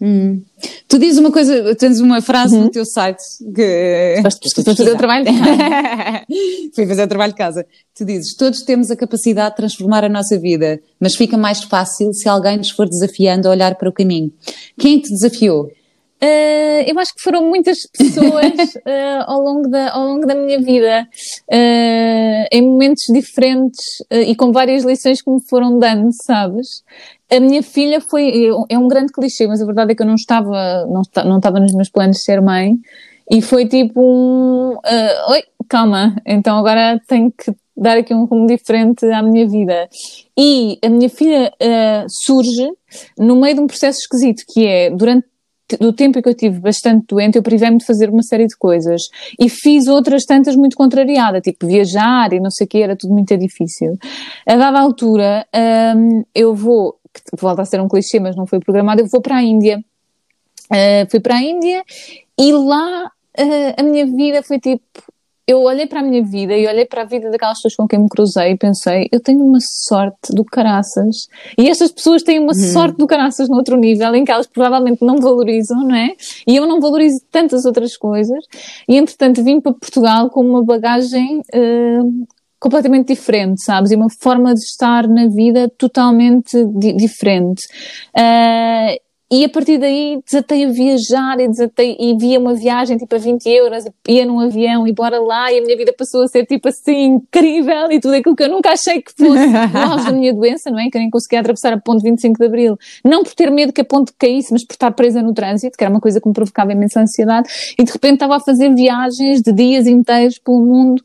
[0.00, 0.42] Hum.
[0.86, 2.64] Tu dizes uma coisa, tens uma frase uhum.
[2.64, 3.22] no teu site
[3.54, 4.20] que.
[4.22, 6.22] Foste fazer o trabalho de casa.
[6.74, 7.66] Fui fazer o trabalho de casa.
[7.96, 12.12] Tu dizes: todos temos a capacidade de transformar a nossa vida, mas fica mais fácil
[12.12, 14.32] se alguém nos for desafiando a olhar para o caminho.
[14.78, 15.68] Quem te desafiou?
[16.20, 20.58] Uh, eu acho que foram muitas pessoas uh, ao, longo da, ao longo da minha
[20.58, 21.06] vida,
[21.48, 23.78] uh, em momentos diferentes
[24.10, 26.82] e com várias lições que me foram dando, sabes?
[27.30, 30.16] A minha filha foi, é um grande clichê, mas a verdade é que eu não
[30.16, 32.74] estava, não, não estava nos meus planos de ser mãe,
[33.30, 34.76] e foi tipo um,
[35.30, 39.88] oi, calma, então agora tenho que dar aqui um rumo diferente à minha vida.
[40.36, 41.52] E a minha filha
[42.08, 42.66] surge
[43.18, 45.26] no meio de um processo esquisito, que é, durante
[45.76, 49.02] do tempo que eu tive bastante doente, eu privei-me de fazer uma série de coisas.
[49.38, 53.12] E fiz outras tantas muito contrariada, tipo viajar e não sei o que, era tudo
[53.12, 53.98] muito difícil.
[54.46, 55.46] A dada altura,
[55.96, 56.98] um, eu vou,
[57.38, 59.78] volta a ser um clichê, mas não foi programado, eu vou para a Índia.
[60.70, 61.82] Uh, fui para a Índia
[62.38, 64.82] e lá uh, a minha vida foi tipo,
[65.48, 67.98] eu olhei para a minha vida e olhei para a vida daquelas pessoas com quem
[68.00, 71.26] me cruzei e pensei, eu tenho uma sorte do caraças.
[71.56, 72.72] E estas pessoas têm uma uhum.
[72.72, 76.10] sorte do caraças no outro nível, em que elas provavelmente não valorizam, não é?
[76.46, 78.44] E eu não valorizo tantas outras coisas.
[78.86, 82.26] E entretanto vim para Portugal com uma bagagem uh,
[82.60, 83.90] completamente diferente, sabes?
[83.90, 87.62] E uma forma de estar na vida totalmente di diferente.
[88.14, 93.14] Uh, e a partir daí desatei a viajar e, desatei, e via uma viagem tipo
[93.14, 96.28] a 20 euros, ia num avião e bora lá e a minha vida passou a
[96.28, 99.44] ser tipo assim incrível e tudo aquilo que eu nunca achei que fosse
[99.76, 100.88] auge da minha doença, não é?
[100.88, 102.78] Que eu nem conseguia atravessar a ponte 25 de Abril.
[103.04, 105.84] Não por ter medo que a ponte caísse, mas por estar presa no trânsito, que
[105.84, 107.48] era uma coisa que me provocava imensa ansiedade
[107.78, 111.02] e de repente estava a fazer viagens de dias inteiros pelo mundo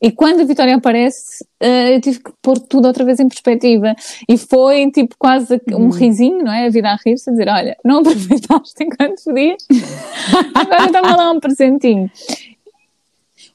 [0.00, 3.94] e quando a Vitória aparece, uh, eu tive que pôr tudo outra vez em perspectiva.
[4.28, 5.90] E foi tipo quase um uhum.
[5.90, 6.66] risinho, não é?
[6.66, 9.66] A vida a rir-se, a dizer: olha, não aproveitaste enquanto podias,
[10.54, 12.10] agora toma lá um presentinho.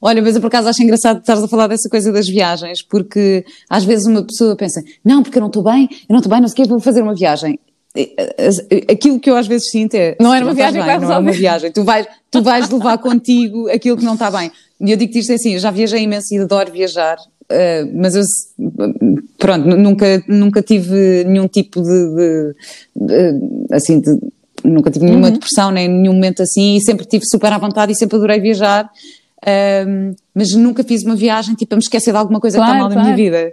[0.04, 3.44] Olha, mas eu por acaso acho engraçado estar a falar dessa coisa das viagens, porque
[3.70, 6.40] às vezes uma pessoa pensa, não, porque eu não estou bem, eu não estou bem,
[6.40, 7.56] não sei o que, vou fazer uma viagem.
[8.90, 10.16] Aquilo que eu às vezes sinto é.
[10.18, 11.70] Não era uma viagem, bem, não é uma viagem.
[11.70, 14.50] Tu vais, tu vais levar contigo aquilo que não está bem.
[14.84, 18.24] E eu digo-te isto assim, eu já viajei imenso e adoro viajar, uh, mas eu,
[19.38, 22.54] pronto, nunca, nunca tive nenhum tipo de, de,
[22.96, 24.18] de assim, de,
[24.64, 25.34] nunca tive nenhuma uhum.
[25.34, 28.90] depressão, nem nenhum momento assim, e sempre tive super à vontade e sempre adorei viajar.
[29.44, 32.76] Um, mas nunca fiz uma viagem tipo a me esquecer de alguma coisa claro, que
[32.76, 33.08] está mal claro.
[33.08, 33.52] na minha vida.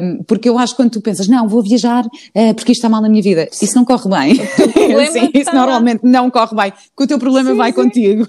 [0.00, 2.88] Um, porque eu acho que quando tu pensas, não, vou viajar uh, porque isto está
[2.88, 4.34] mal na minha vida, isso não corre bem.
[5.12, 7.76] Sim, isso normalmente não corre bem, porque o teu problema sim, vai sim.
[7.76, 8.26] contigo.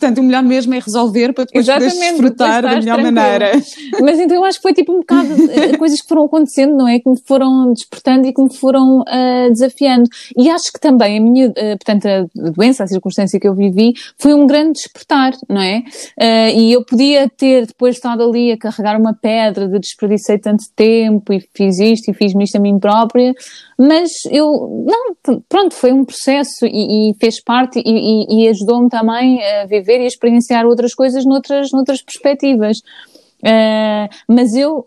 [0.00, 3.12] Portanto, o melhor mesmo é resolver para depois poderes desfrutar da melhor tranquilo.
[3.12, 3.52] maneira.
[4.00, 6.88] Mas então eu acho que foi tipo um bocado eh, coisas que foram acontecendo, não
[6.88, 6.98] é?
[6.98, 10.08] Que me foram despertando e que me foram uh, desafiando.
[10.34, 13.92] E acho que também a minha, uh, portanto, a doença, a circunstância que eu vivi,
[14.16, 15.82] foi um grande despertar, não é?
[16.18, 20.64] Uh, e eu podia ter depois estado ali a carregar uma pedra de desperdicei tanto
[20.74, 23.34] tempo e fiz isto e fiz-me isto a mim própria,
[23.80, 28.90] mas eu, não, pronto, foi um processo e, e fez parte e, e, e ajudou-me
[28.90, 32.76] também a viver e a experienciar outras coisas noutras, noutras perspectivas.
[33.42, 34.86] Uh, mas eu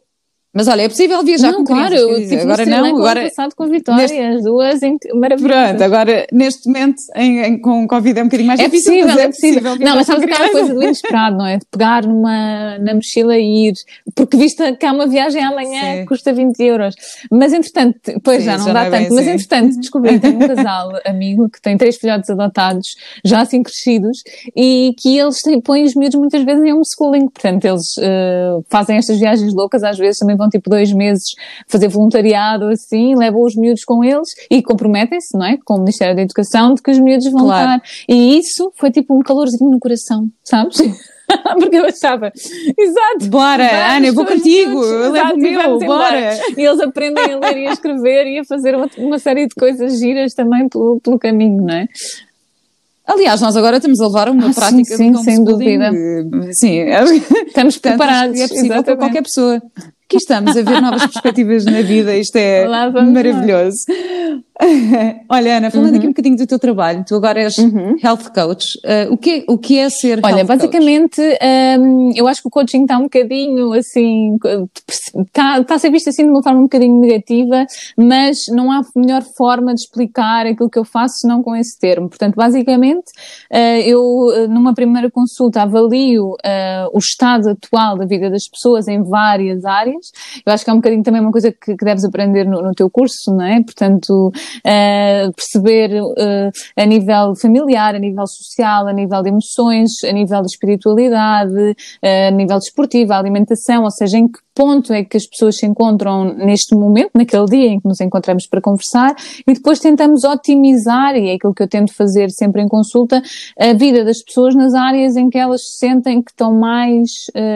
[0.53, 2.19] mas olha, é possível viajar não, com claro, crianças.
[2.19, 4.79] Dizer, agora não, agora passado com Vitória, neste, as duas
[5.15, 5.67] maravilhosas.
[5.67, 8.93] Pronto, agora neste momento em, em, com Covid é um bocadinho mais é difícil.
[8.93, 9.85] Possível, é possível, é possível.
[9.85, 11.57] Não, mas sabes aquela coisa do inesperado, não é?
[11.57, 13.73] De pegar numa, na mochila e ir,
[14.13, 16.05] porque vista que há uma viagem amanhã Sim.
[16.05, 16.95] custa 20 euros.
[17.31, 19.31] Mas entretanto, pois Sim, já não já dá não é tanto, mas assim.
[19.31, 22.95] entretanto descobri que um casal amigo que tem três filhotes adotados,
[23.25, 24.21] já assim crescidos,
[24.55, 29.17] e que eles põem os miúdos muitas vezes em homeschooling, portanto eles uh, fazem estas
[29.17, 31.23] viagens loucas, às vezes também vão tipo dois meses
[31.67, 35.57] fazer voluntariado assim, levam os miúdos com eles e comprometem-se, não é?
[35.63, 37.81] Com o Ministério da Educação de que os miúdos vão claro.
[37.83, 37.89] estar.
[38.07, 40.77] E isso foi tipo um calorzinho no coração, sabes?
[41.59, 42.31] porque eu achava,
[42.77, 43.29] exato.
[43.29, 46.37] Bora, Ana, eu vou contigo, eu levo o meu, bora.
[46.57, 49.55] E eles aprendem a ler e a escrever e a fazer uma, uma série de
[49.55, 51.87] coisas giras também pelo, pelo caminho, não é?
[53.05, 55.91] Aliás, nós agora estamos a levar uma ah, prática sim, sim, sem dúvida.
[56.53, 56.85] Sim,
[57.47, 58.39] estamos preparados.
[58.39, 59.61] É possível para qualquer pessoa.
[60.05, 63.77] Aqui estamos a ver novas perspectivas na vida, isto é maravilhoso.
[65.29, 65.97] Olha, Ana, falando uhum.
[65.97, 67.95] aqui um bocadinho do teu trabalho, tu agora és uhum.
[68.01, 68.77] health coach.
[68.85, 71.21] Uh, o, que é, o que é ser Olha, health basicamente,
[71.79, 74.37] um, eu acho que o coaching está um bocadinho assim,
[75.25, 77.65] está, está a ser visto assim de uma forma um bocadinho negativa,
[77.97, 82.07] mas não há melhor forma de explicar aquilo que eu faço senão com esse termo.
[82.07, 83.11] Portanto, basicamente,
[83.51, 89.01] uh, eu numa primeira consulta avalio uh, o estado atual da vida das pessoas em
[89.03, 89.92] várias áreas.
[90.45, 92.71] Eu acho que é um bocadinho também uma coisa que, que deves aprender no, no
[92.71, 93.61] teu curso, não é?
[93.61, 100.11] Portanto, uh, perceber uh, a nível familiar, a nível social, a nível de emoções, a
[100.11, 105.03] nível de espiritualidade, uh, a nível desportivo, a alimentação, ou seja, em que ponto é
[105.03, 109.15] que as pessoas se encontram neste momento, naquele dia em que nos encontramos para conversar,
[109.47, 113.21] e depois tentamos otimizar, e é aquilo que eu tento fazer sempre em consulta,
[113.59, 117.09] a vida das pessoas nas áreas em que elas se sentem que estão mais,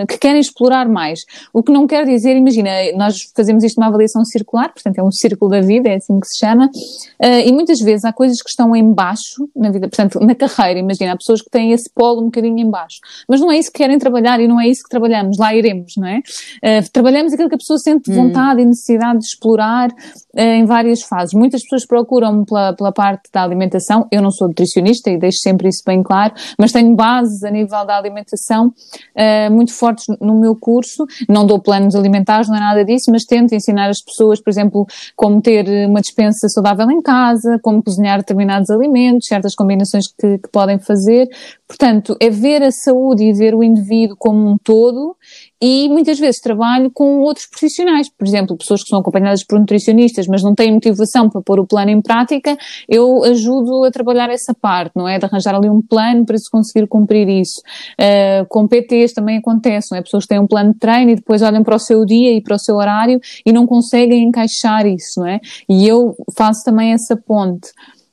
[0.10, 1.20] que querem explorar mais.
[1.54, 5.12] O que não quer dizer, imagina, nós fazemos isto numa avaliação circular, portanto é um
[5.12, 8.50] círculo da vida, é assim que se chama, uh, e muitas vezes há coisas que
[8.50, 12.22] estão em baixo na vida, portanto, na carreira, imagina, há pessoas que têm esse polo
[12.22, 14.84] um bocadinho em baixo, mas não é isso que querem trabalhar e não é isso
[14.84, 16.18] que trabalhamos, lá iremos, não é?
[16.18, 18.16] Uh, trabalhamos aquilo que a pessoa sente hum.
[18.16, 18.64] vontade hum.
[18.64, 19.90] e necessidade de explorar
[20.38, 21.34] em várias fases.
[21.34, 24.08] Muitas pessoas procuram pela, pela parte da alimentação.
[24.12, 27.86] Eu não sou nutricionista e deixo sempre isso bem claro, mas tenho bases a nível
[27.86, 31.06] da alimentação uh, muito fortes no meu curso.
[31.28, 34.86] Não dou planos alimentares, não é nada disso, mas tento ensinar as pessoas, por exemplo,
[35.16, 40.50] como ter uma dispensa saudável em casa, como cozinhar determinados alimentos, certas combinações que, que
[40.52, 41.28] podem fazer.
[41.68, 45.16] Portanto, é ver a saúde e ver o indivíduo como um todo
[45.62, 50.28] e muitas vezes trabalho com outros profissionais, por exemplo, pessoas que são acompanhadas por nutricionistas,
[50.28, 54.54] mas não têm motivação para pôr o plano em prática, eu ajudo a trabalhar essa
[54.54, 55.18] parte, não é?
[55.18, 57.62] De arranjar ali um plano para se conseguir cumprir isso.
[58.00, 60.02] Uh, com PTs também acontece, não é?
[60.02, 62.42] Pessoas que têm um plano de treino e depois olham para o seu dia e
[62.42, 65.40] para o seu horário e não conseguem encaixar isso, não é?
[65.68, 67.70] E eu faço também essa ponte.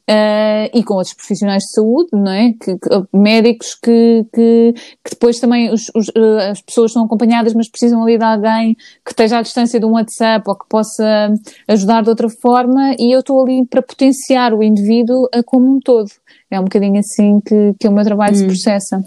[0.07, 2.53] Uh, e com outros profissionais de saúde, não é?
[2.53, 7.55] Que, que, médicos que, que, que, depois também os, os, uh, as pessoas são acompanhadas,
[7.55, 11.33] mas precisam ali de alguém que esteja à distância de um WhatsApp ou que possa
[11.69, 15.81] ajudar de outra forma, e eu estou ali para potenciar o indivíduo uh, como um
[15.81, 16.11] todo.
[16.51, 18.39] É um bocadinho assim que, que o meu trabalho hum.
[18.41, 19.03] se processa.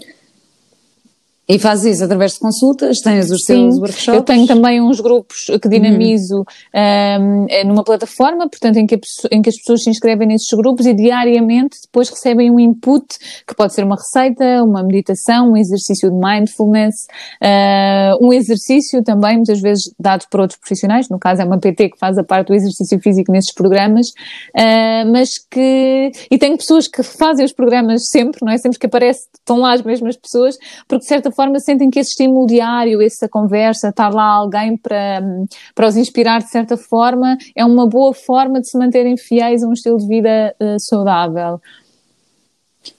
[1.50, 4.14] E fazes isso através de consultas, tens os Sim, teus workshops?
[4.14, 6.44] Eu tenho também uns grupos que dinamizo
[6.74, 7.46] uhum.
[7.64, 8.98] um, numa plataforma, portanto, em que, a,
[9.32, 13.06] em que, as pessoas se inscrevem nesses grupos e diariamente depois recebem um input,
[13.46, 17.06] que pode ser uma receita, uma meditação, um exercício de mindfulness,
[17.42, 21.92] uh, um exercício também, muitas vezes dado por outros profissionais, no caso é uma PT
[21.92, 24.08] que faz a parte do exercício físico nesses programas,
[24.54, 28.58] uh, mas que, e tenho pessoas que fazem os programas sempre, não é?
[28.58, 32.10] Sempre que aparece, estão lá as mesmas pessoas, porque de certa forma sentem que esse
[32.10, 35.22] estímulo diário, essa conversa, estar lá alguém para,
[35.72, 39.68] para os inspirar de certa forma, é uma boa forma de se manterem fiéis a
[39.68, 41.60] um estilo de vida uh, saudável.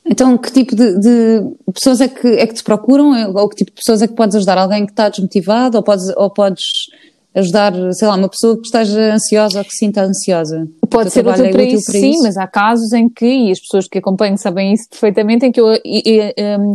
[0.06, 1.42] Então, que tipo de, de,
[1.74, 3.12] pessoas é que, é que te procuram?
[3.36, 4.58] Ou que tipo de pessoas é que podes ajudar?
[4.58, 5.78] Alguém que está desmotivado?
[5.78, 6.64] Ou podes, ou podes
[7.36, 10.68] ajudar, sei lá, uma pessoa que esteja ansiosa ou que se sinta ansiosa?
[10.90, 13.52] Pode ser útil, é para, isso, para isso, sim, mas há casos em que, e
[13.52, 15.74] as pessoas que acompanham sabem isso perfeitamente, em que eu.
[15.86, 16.74] E, e, um,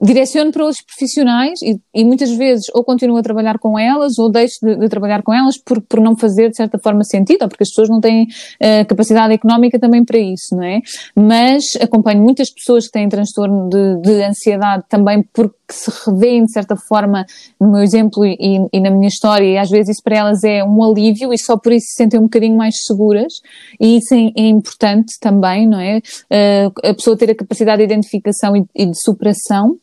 [0.00, 4.30] direciono para outros profissionais e, e, muitas vezes ou continuo a trabalhar com elas ou
[4.30, 7.48] deixo de, de, trabalhar com elas por, por não fazer de certa forma sentido, ou
[7.48, 10.80] porque as pessoas não têm uh, capacidade económica também para isso, não é?
[11.14, 16.52] Mas acompanho muitas pessoas que têm transtorno de, de ansiedade também porque se revêem de
[16.52, 17.24] certa forma
[17.60, 18.36] no meu exemplo e,
[18.72, 21.56] e, na minha história e às vezes isso para elas é um alívio e só
[21.56, 23.34] por isso se sentem um bocadinho mais seguras
[23.78, 25.98] e isso é, é importante também, não é?
[25.98, 29.78] Uh, a pessoa ter a capacidade de identificação e, e de superação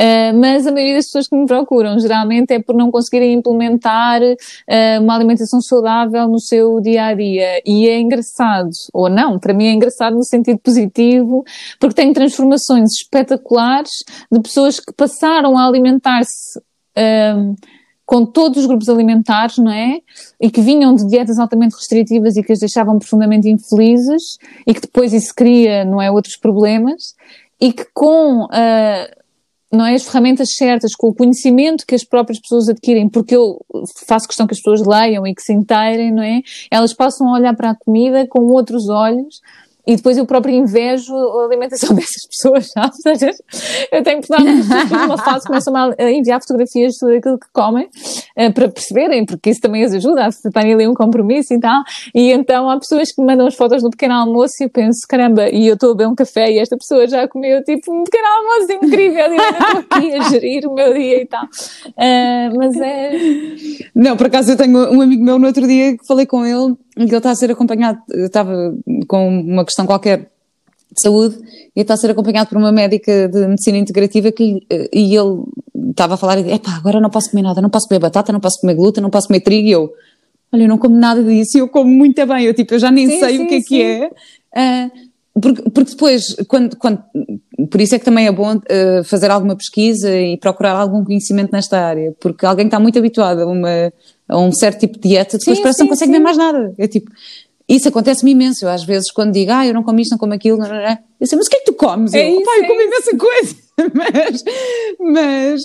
[0.00, 4.22] Uh, mas a maioria das pessoas que me procuram geralmente é por não conseguirem implementar
[4.22, 7.60] uh, uma alimentação saudável no seu dia a dia.
[7.66, 11.44] E é engraçado, ou não, para mim é engraçado no sentido positivo,
[11.80, 16.58] porque tem transformações espetaculares de pessoas que passaram a alimentar-se.
[16.96, 17.54] Uh,
[18.08, 20.00] com todos os grupos alimentares, não é?
[20.40, 24.80] E que vinham de dietas altamente restritivas e que as deixavam profundamente infelizes e que
[24.80, 27.14] depois isso cria, não é, outros problemas
[27.60, 29.17] e que com uh,
[29.72, 33.58] não é as ferramentas certas, com o conhecimento que as próprias pessoas adquirem, porque eu
[34.06, 36.40] faço questão que as pessoas leiam e que se inteirem, não é?
[36.70, 39.40] Elas passam a olhar para a comida com outros olhos
[39.88, 42.92] e depois eu próprio invejo a alimentação dessas pessoas, sabe?
[42.94, 43.30] Ou seja,
[43.90, 44.42] eu tenho que dar
[45.06, 47.86] uma fase, começam a enviar fotografias de tudo aquilo que comem,
[48.36, 51.82] uh, para perceberem, porque isso também as ajuda a terem ali um compromisso e tal.
[52.14, 55.00] E então há pessoas que me mandam as fotos do pequeno almoço e eu penso,
[55.08, 58.04] caramba, e eu estou a beber um café e esta pessoa já comeu tipo um
[58.04, 61.44] pequeno almoço incrível e eu estou aqui a gerir o meu dia e tal.
[61.44, 63.12] Uh, mas é.
[63.94, 66.76] Não, por acaso eu tenho um amigo meu no outro dia que falei com ele
[67.04, 68.74] ele está a ser acompanhado, estava
[69.06, 70.30] com uma questão qualquer
[70.90, 71.38] de saúde
[71.76, 75.42] e está a ser acompanhado por uma médica de medicina integrativa que, e ele
[75.90, 78.40] estava a falar e epá, agora não posso comer nada, não posso comer batata, não
[78.40, 79.92] posso comer glúten, não posso comer trigo e eu,
[80.52, 82.90] olha, eu não como nada disso e eu como muito bem, eu tipo, eu já
[82.90, 83.66] nem sim, sei sim, o que é sim.
[83.66, 84.06] que é.
[84.06, 85.08] Uh,
[85.40, 87.02] porque, porque, depois, quando, quando,
[87.70, 91.52] por isso é que também é bom uh, fazer alguma pesquisa e procurar algum conhecimento
[91.52, 93.92] nesta área, porque alguém que está muito habituado a uma
[94.28, 96.18] a um certo tipo de dieta, depois sim, parece que não consegue sim.
[96.18, 96.74] ver mais nada.
[96.76, 97.10] É tipo,
[97.68, 98.64] isso acontece-me imenso.
[98.64, 100.76] Eu às vezes quando digo, ah, eu não como isto, não como aquilo, não, não,
[100.76, 100.98] não.
[101.20, 102.14] eu sei, mas o que é que tu comes?
[102.14, 103.68] É eu, isso, eu é como imensa coisa.
[103.94, 104.44] mas,
[104.98, 105.62] mas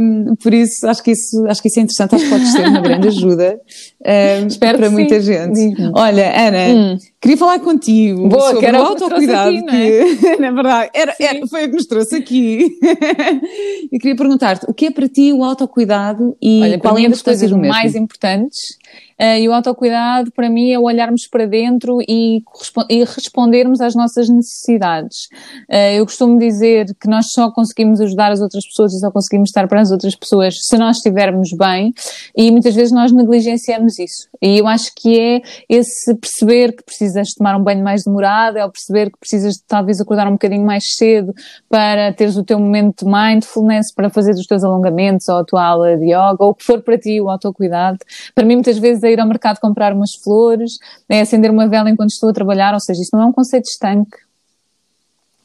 [0.00, 2.66] um, por isso acho que isso acho que isso é interessante, acho que pode ser
[2.66, 3.60] uma grande ajuda
[4.00, 5.74] um, para muita gente.
[5.94, 6.98] Olha, Ana, hum.
[7.20, 10.36] Queria falar contigo Boa, sobre o autocuidado aqui, que, é?
[10.40, 12.78] na verdade, era, era, foi o que nos trouxe aqui.
[13.90, 17.08] e queria perguntar-te, o que é para ti o autocuidado e Olha, qual é a
[17.08, 18.78] das coisas mais importantes
[19.20, 22.40] Uh, e o autocuidado, para mim, é olharmos para dentro e,
[22.88, 25.26] e respondermos às nossas necessidades.
[25.68, 29.50] Uh, eu costumo dizer que nós só conseguimos ajudar as outras pessoas e só conseguimos
[29.50, 31.92] estar para as outras pessoas se nós estivermos bem
[32.36, 34.28] e muitas vezes nós negligenciamos isso.
[34.40, 38.64] E eu acho que é esse perceber que precisas tomar um banho mais demorado, é
[38.64, 41.34] o perceber que precisas talvez acordar um bocadinho mais cedo
[41.68, 45.64] para teres o teu momento de mindfulness, para fazer os teus alongamentos ou a tua
[45.64, 47.98] aula de yoga, ou o que for para ti o autocuidado.
[48.34, 50.72] Para mim, muitas vezes, é ir ao mercado comprar umas flores,
[51.08, 53.66] é acender uma vela enquanto estou a trabalhar, ou seja, isto não é um conceito
[53.66, 54.27] estanque.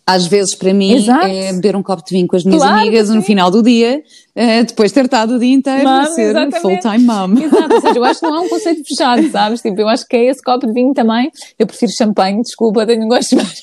[0.06, 1.26] Às vezes, para mim, Exato.
[1.26, 4.04] é beber um copo de vinho com as minhas Claro amigas no final do dia,
[4.36, 6.62] eh, depois de ter estado o dia inteiro a Mom, ser exatamente.
[6.62, 7.34] full-time mom.
[7.42, 9.62] Exato, ou seja, eu acho que não é um conceito fechado, sabes?
[9.62, 11.32] Tipo, eu acho que é esse copo de vinho também.
[11.58, 13.62] Eu prefiro champanhe, desculpa, tenho um gosto mais.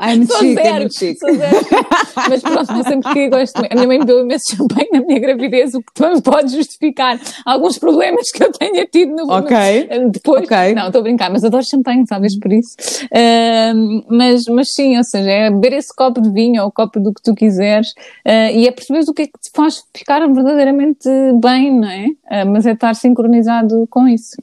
[0.00, 1.18] I'm Sou chic, zero, I'm chic.
[1.18, 1.56] sou zero.
[2.28, 3.58] Mas pronto, não sei porque gosto.
[3.70, 7.20] A minha mãe me deu imenso champanhe na minha gravidez, o que também pode justificar
[7.44, 9.56] alguns problemas que eu tenha tido no, Ok.
[10.10, 10.44] depois.
[10.44, 10.74] Ok.
[10.74, 12.76] Não, estou a brincar, mas adoro champanhe, talvez por isso.
[13.12, 16.98] Ahm, mas, mas sim, ou seja, é beber esse copo de vinho ou o copo
[17.00, 17.88] do que tu quiseres
[18.24, 21.08] ah, e é perceber o que é que te faz ficar verdadeiramente
[21.40, 22.06] bem, não é?
[22.30, 24.36] Ah, mas é estar sincronizado com isso.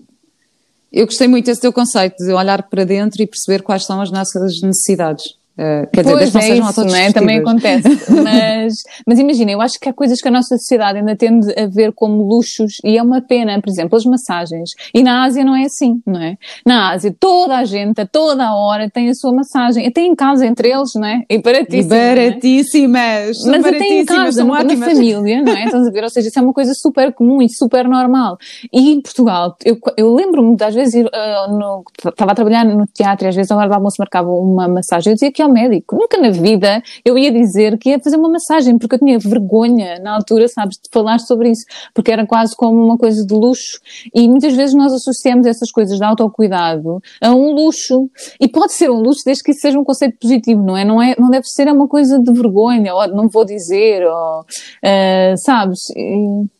[0.91, 4.11] Eu gostei muito desse teu conceito de olhar para dentro e perceber quais são as
[4.11, 5.38] nossas necessidades.
[5.61, 7.11] Eh, quer dizer, Pois que não é sejam isso, não é?
[7.11, 7.89] Também acontece.
[8.09, 11.67] Mas, mas imagina, eu acho que há coisas que a nossa sociedade ainda tende a
[11.67, 14.69] ver como luxos e é uma pena, por exemplo, as massagens.
[14.93, 16.37] E na Ásia não é assim, não é?
[16.65, 20.15] Na Ásia toda a gente, a toda a hora tem a sua massagem, até em
[20.15, 21.23] casa entre eles, não é?
[21.29, 21.89] E baratíssimo.
[21.89, 22.15] não é?
[22.15, 23.41] baratíssimas.
[23.41, 25.65] São Mas até em baratíssimas, casa, na, na família, não é?
[25.65, 26.03] Estás a ver?
[26.03, 28.37] Ou seja, isso é uma coisa super comum e super normal.
[28.71, 31.09] E em Portugal, eu, eu lembro-me de às vezes ir,
[31.49, 34.69] no, estava a trabalhar no teatro e às vezes a hora do almoço marcava uma
[34.69, 35.11] massagem.
[35.11, 38.29] Eu dizia que ao médico, nunca na vida eu ia dizer que ia fazer uma
[38.29, 42.55] massagem, porque eu tinha vergonha na altura, sabes, de falar sobre isso, porque era quase
[42.55, 43.79] como uma coisa de luxo.
[44.13, 48.09] E muitas vezes nós associamos essas coisas de autocuidado a um luxo.
[48.39, 50.85] E pode ser um luxo desde que isso seja um conceito positivo, não é?
[50.85, 54.45] Não, é, não deve ser uma coisa de vergonha, ou não vou dizer, ou,
[54.83, 55.89] ah, sabes?
[55.95, 56.58] E-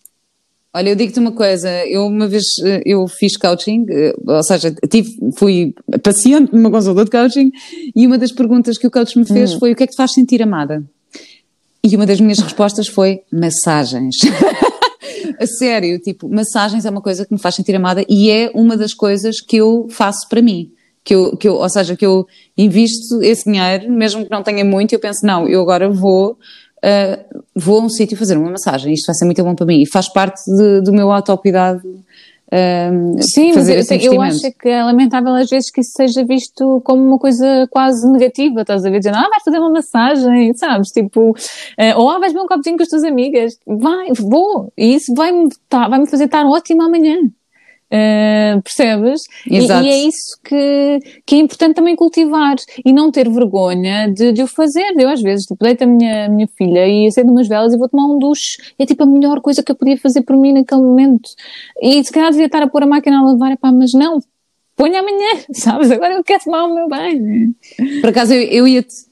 [0.71, 4.71] Olha, eu digo-te uma coisa, eu uma vez eh, eu fiz coaching, eh, ou seja,
[4.87, 7.51] tive, fui paciente numa consulta de coaching
[7.95, 9.97] e uma das perguntas que o coach me fez foi o que é que te
[9.97, 10.83] faz sentir amada?
[11.83, 14.17] E uma das minhas respostas foi massagens.
[15.39, 18.77] A sério, tipo, massagens é uma coisa que me faz sentir amada e é uma
[18.77, 20.71] das coisas que eu faço para mim.
[21.03, 24.63] Que eu, que eu, ou seja, que eu invisto esse dinheiro, mesmo que não tenha
[24.63, 26.37] muito, eu penso, não, eu agora vou,
[26.83, 27.19] ah,
[27.55, 29.81] vou a um sítio fazer uma massagem, isto vai ser muito bom para mim.
[29.81, 31.81] E faz parte de- do meu autocuidado
[32.51, 32.89] ah,
[33.21, 34.47] Sim, mas fazer eu, esse eu investimento.
[34.47, 38.61] acho que é lamentável às vezes que isso seja visto como uma coisa quase negativa,
[38.61, 38.97] estás a ver?
[38.99, 40.89] Dizendo, ah, vais fazer uma massagem, sabes?
[40.89, 41.35] Tipo,
[41.77, 43.53] eh, ou ah, vais beber um copozinho com as tuas amigas.
[43.67, 44.73] Vai, vou.
[44.75, 47.17] E isso vai-me tá, vai -me fazer estar ótima amanhã.
[47.91, 49.23] Eh, percebes?
[49.49, 49.83] E, Exato.
[49.83, 54.43] e é isso que, que é importante também cultivar e não ter vergonha de, de
[54.43, 54.93] o fazer.
[54.97, 57.89] Eu às vezes, tipo, deito a minha, minha filha e acendo umas velas e vou
[57.89, 58.57] tomar um duche.
[58.77, 61.29] É tipo a melhor coisa que eu podia fazer por mim naquele momento.
[61.81, 64.19] E se calhar devia estar a pôr a máquina a lavar, epá, mas não.
[64.75, 65.89] Ponha amanhã, sabes?
[65.89, 67.53] Agora eu quero tomar o meu banho.
[68.01, 69.08] Por acaso eu, eu ia-te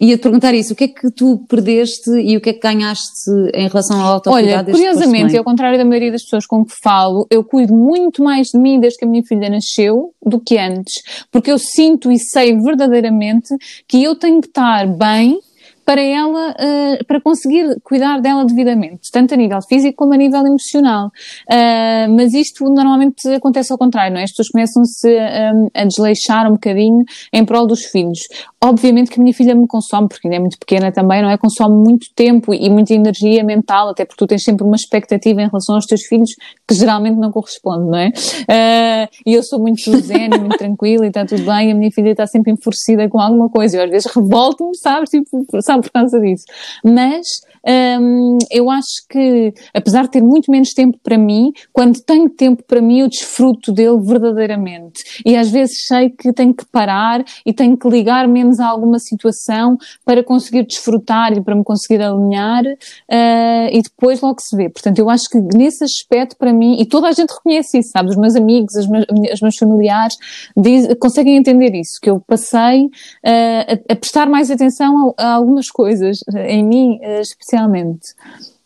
[0.00, 2.60] ia -te perguntar isso, o que é que tu perdeste e o que é que
[2.60, 4.70] ganhaste em relação ao autocuidado?
[4.70, 8.22] Olha, curiosamente, e ao contrário da maioria das pessoas com que falo, eu cuido muito
[8.22, 11.02] mais de mim desde que a minha filha nasceu do que antes.
[11.30, 13.54] Porque eu sinto e sei verdadeiramente
[13.86, 15.38] que eu tenho que estar bem
[15.84, 20.40] para ela, eh, para conseguir cuidar dela devidamente, tanto a nível físico como a nível
[20.46, 21.10] emocional.
[21.50, 24.24] Ah, mas isto normalmente acontece ao contrário, não é?
[24.24, 28.20] As pessoas começam-se a, a desleixar um bocadinho em prol dos filhos.
[28.64, 31.36] Obviamente que a minha filha me consome, porque ainda é muito pequena também, não é?
[31.36, 35.48] Consome muito tempo e muita energia mental, até porque tu tens sempre uma expectativa em
[35.48, 36.30] relação aos teus filhos
[36.66, 38.10] que geralmente não corresponde, não é?
[38.48, 41.74] Ah, e eu sou muito zen, e muito tranquila e está tudo bem, e a
[41.74, 43.76] minha filha está sempre enfurecida com alguma coisa.
[43.76, 45.10] Eu às vezes revolto-me, sabes?
[45.10, 46.44] Tipo, sabe, por causa disso.
[46.82, 47.26] Mas
[47.66, 52.62] um, eu acho que, apesar de ter muito menos tempo para mim, quando tenho tempo
[52.62, 55.22] para mim, eu desfruto dele verdadeiramente.
[55.24, 58.98] E às vezes sei que tenho que parar e tenho que ligar menos a alguma
[58.98, 64.68] situação para conseguir desfrutar e para me conseguir alinhar uh, e depois logo se vê.
[64.68, 68.10] Portanto, eu acho que nesse aspecto, para mim, e toda a gente reconhece isso, sabe?
[68.10, 69.06] Os meus amigos, os meus,
[69.40, 70.14] meus familiares
[70.56, 75.34] diz, conseguem entender isso, que eu passei uh, a, a, prestar mais atenção a, a
[75.34, 77.53] algumas coisas, em mim uh, especialmente.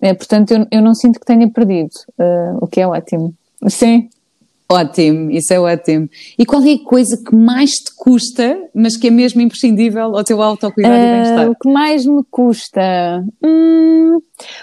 [0.01, 1.91] É, portanto, eu, eu não sinto que tenha perdido,
[2.61, 3.35] o que é ótimo.
[3.69, 4.09] Sim.
[4.71, 6.11] Ótimo, isso é ótimo.
[6.39, 10.23] E qual é a coisa que mais te custa, mas que é mesmo imprescindível ao
[10.23, 11.51] teu autocuidado uh, e bem-estar?
[11.51, 13.25] O que mais me custa?
[13.43, 14.19] Hum,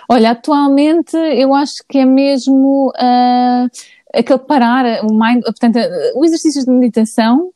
[0.07, 3.67] olha, atualmente eu acho que é mesmo uh,
[4.13, 5.80] aquele parar, o mind, portanto,
[6.13, 7.49] o exercício de meditação,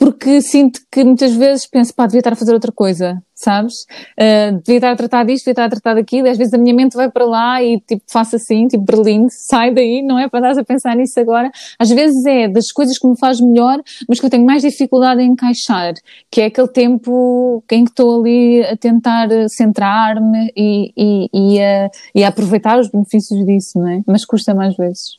[0.00, 3.82] porque sinto que muitas vezes penso, pá, devia estar a fazer outra coisa, sabes?
[4.18, 6.58] Uh, devia estar a tratar disto, devia estar a tratar daquilo, e às vezes a
[6.58, 10.26] minha mente vai para lá e tipo, faço assim, tipo, Berlim, sai daí, não é
[10.26, 11.50] para dar a pensar nisso agora.
[11.78, 13.78] Às vezes é das coisas que me faz melhor,
[14.08, 15.92] mas que eu tenho mais dificuldade em encaixar,
[16.30, 21.90] que é aquele tempo em que estou ali a tentar centrar-me e, e, e, a,
[22.14, 24.00] e a aproveitar os benefícios disso, não é?
[24.06, 25.18] Mas custa mais vezes.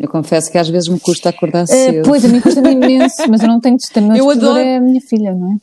[0.00, 2.00] Eu confesso que às vezes me custa acordar eh, cedo.
[2.00, 4.16] Uh, pois, a mim custa-me imenso, mas eu não tenho testemunho.
[4.16, 4.58] Eu adoro.
[4.58, 5.56] é a minha filha, não é?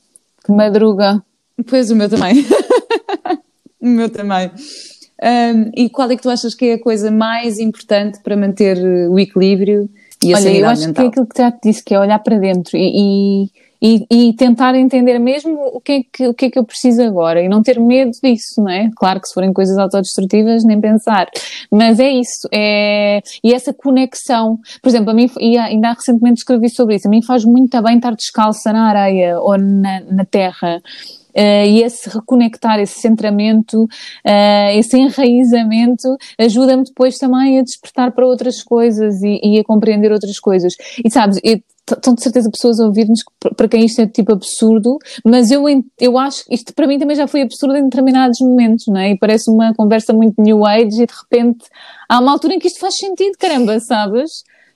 [0.45, 1.23] Que madruga.
[1.65, 2.45] Pois, o meu também.
[3.81, 4.51] o meu também.
[5.23, 8.77] Um, e qual é que tu achas que é a coisa mais importante para manter
[9.09, 9.89] o equilíbrio
[10.21, 10.93] e a Olha, eu acho mental?
[10.93, 13.51] que é aquilo que já te disse, que é olhar para dentro e, e
[13.82, 17.01] e, e, tentar entender mesmo o que, é que, o que é que eu preciso
[17.03, 18.89] agora e não ter medo disso, não é?
[18.95, 21.28] Claro que se forem coisas autodestrutivas, nem pensar.
[21.71, 26.69] Mas é isso, é, e essa conexão, por exemplo, a mim, e ainda recentemente escrevi
[26.69, 30.82] sobre isso, a mim faz muito bem estar descalça na areia ou na, na terra.
[31.38, 38.25] Uh, e esse reconectar, esse centramento, uh, esse enraizamento ajuda-me depois também a despertar para
[38.25, 40.73] outras coisas e, e, a compreender outras coisas.
[41.05, 41.39] E sabes,
[41.89, 43.23] estão de certeza pessoas a ouvir-nos
[43.55, 45.63] para quem isto é tipo absurdo, mas eu,
[45.99, 49.11] eu acho que isto para mim também já foi absurdo em determinados momentos, não é?
[49.11, 51.65] E parece uma conversa muito new age e de repente
[52.09, 54.29] há uma altura em que isto faz sentido, caramba, sabes?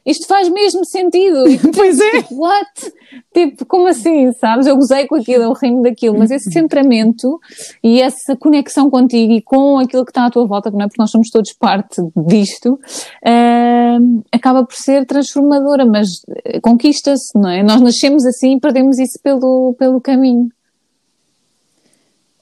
[0.05, 1.47] isto faz mesmo sentido.
[1.47, 2.26] E, pois é.
[2.32, 2.93] What?
[3.34, 4.66] Tipo, como assim, sabes?
[4.66, 7.39] Eu gozei com aquilo, eu rimo daquilo, mas esse centramento
[7.84, 10.88] e essa conexão contigo e com aquilo que está à tua volta, não é?
[10.88, 12.80] Porque nós somos todos parte disto, uh,
[14.32, 16.08] acaba por ser transformadora, mas
[16.62, 17.64] conquista-se, não é?
[17.64, 20.50] Nós nascemos assim e perdemos isso pelo, pelo caminho.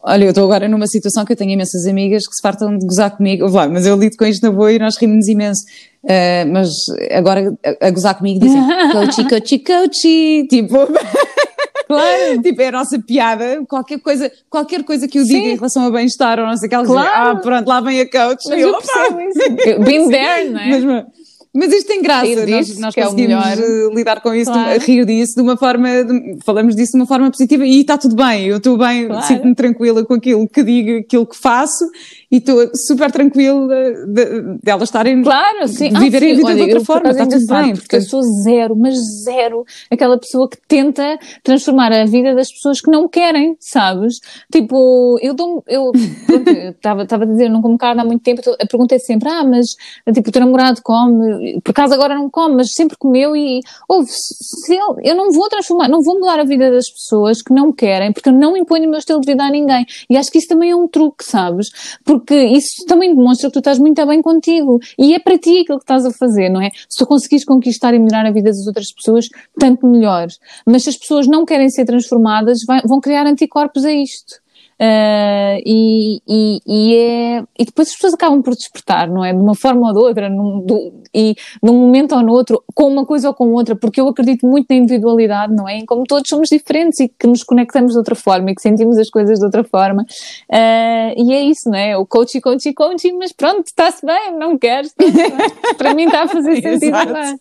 [0.02, 2.86] Olha, eu estou agora numa situação que eu tenho imensas amigas que se fartam de
[2.86, 5.62] gozar comigo, Vá, mas eu lido com isto na boa e nós rimos imenso.
[6.04, 6.70] Uh, mas
[7.12, 8.62] agora a, a, gozar comigo dizem
[8.94, 10.78] coachy, coachy, coachy, tipo.
[11.90, 12.42] Claro.
[12.44, 15.52] tipo, é a nossa piada, qualquer coisa, qualquer coisa que eu diga Sim.
[15.54, 17.30] em relação a bem-estar ou não sei o que, claro.
[17.32, 18.48] Ah, pronto, lá vem a coach.
[18.48, 19.84] Mas eu, eu percebo isso.
[19.84, 20.80] Been there, não é?
[20.80, 21.06] Mas,
[21.54, 24.80] mas isto tem graça, rir disso, nós, nós é conseguimos é lidar com isso, claro.
[24.80, 27.98] de, rir disso de uma forma, de, falamos disso de uma forma positiva e está
[27.98, 29.26] tudo bem, eu estou bem, claro.
[29.26, 31.86] sinto-me tranquila com aquilo que digo, aquilo que faço
[32.32, 33.68] e estou super tranquila
[34.08, 35.90] delas de, de estarem, claro, sim.
[35.90, 36.42] viverem ah, sim.
[36.44, 37.76] a vida Olha, de outra forma, está tudo bem.
[37.76, 42.80] Porque eu sou zero, mas zero, aquela pessoa que tenta transformar a vida das pessoas
[42.82, 44.20] que não querem, sabes?
[44.52, 45.92] Tipo, eu dou eu
[46.70, 49.70] estava a dizer, não como carne há muito tempo, a pergunta é sempre, ah, mas
[50.14, 54.10] tipo, o teu namorado come, por acaso agora não come, mas sempre comeu e, ouve,
[54.10, 57.72] se eu, eu não vou transformar, não vou mudar a vida das pessoas que não
[57.74, 59.86] querem, porque eu não imponho o meu estilo de vida a ninguém.
[60.10, 61.70] E acho que isso também é um truque, sabes?
[62.06, 65.62] Porque porque isso também demonstra que tu estás muito bem contigo e é para ti
[65.62, 66.70] aquilo que estás a fazer, não é?
[66.88, 69.28] Se tu conseguires conquistar e melhorar a vida das outras pessoas,
[69.58, 70.28] tanto melhor.
[70.66, 74.36] Mas se as pessoas não querem ser transformadas, vai, vão criar anticorpos a isto.
[74.82, 79.34] Uh, e, e, e, é, e depois as pessoas acabam por despertar, não é?
[79.34, 82.88] De uma forma ou de outra, num, do, e num momento ou no outro, com
[82.88, 85.80] uma coisa ou com outra, porque eu acredito muito na individualidade, não é?
[85.80, 88.98] Em como todos somos diferentes e que nos conectamos de outra forma e que sentimos
[88.98, 90.04] as coisas de outra forma.
[90.50, 91.98] Uh, e é isso, não é?
[91.98, 94.96] O coach, coach, coach, mas pronto, está-se bem, não queres.
[95.78, 96.86] Para mim está a fazer sentido.
[96.86, 97.40] Exato.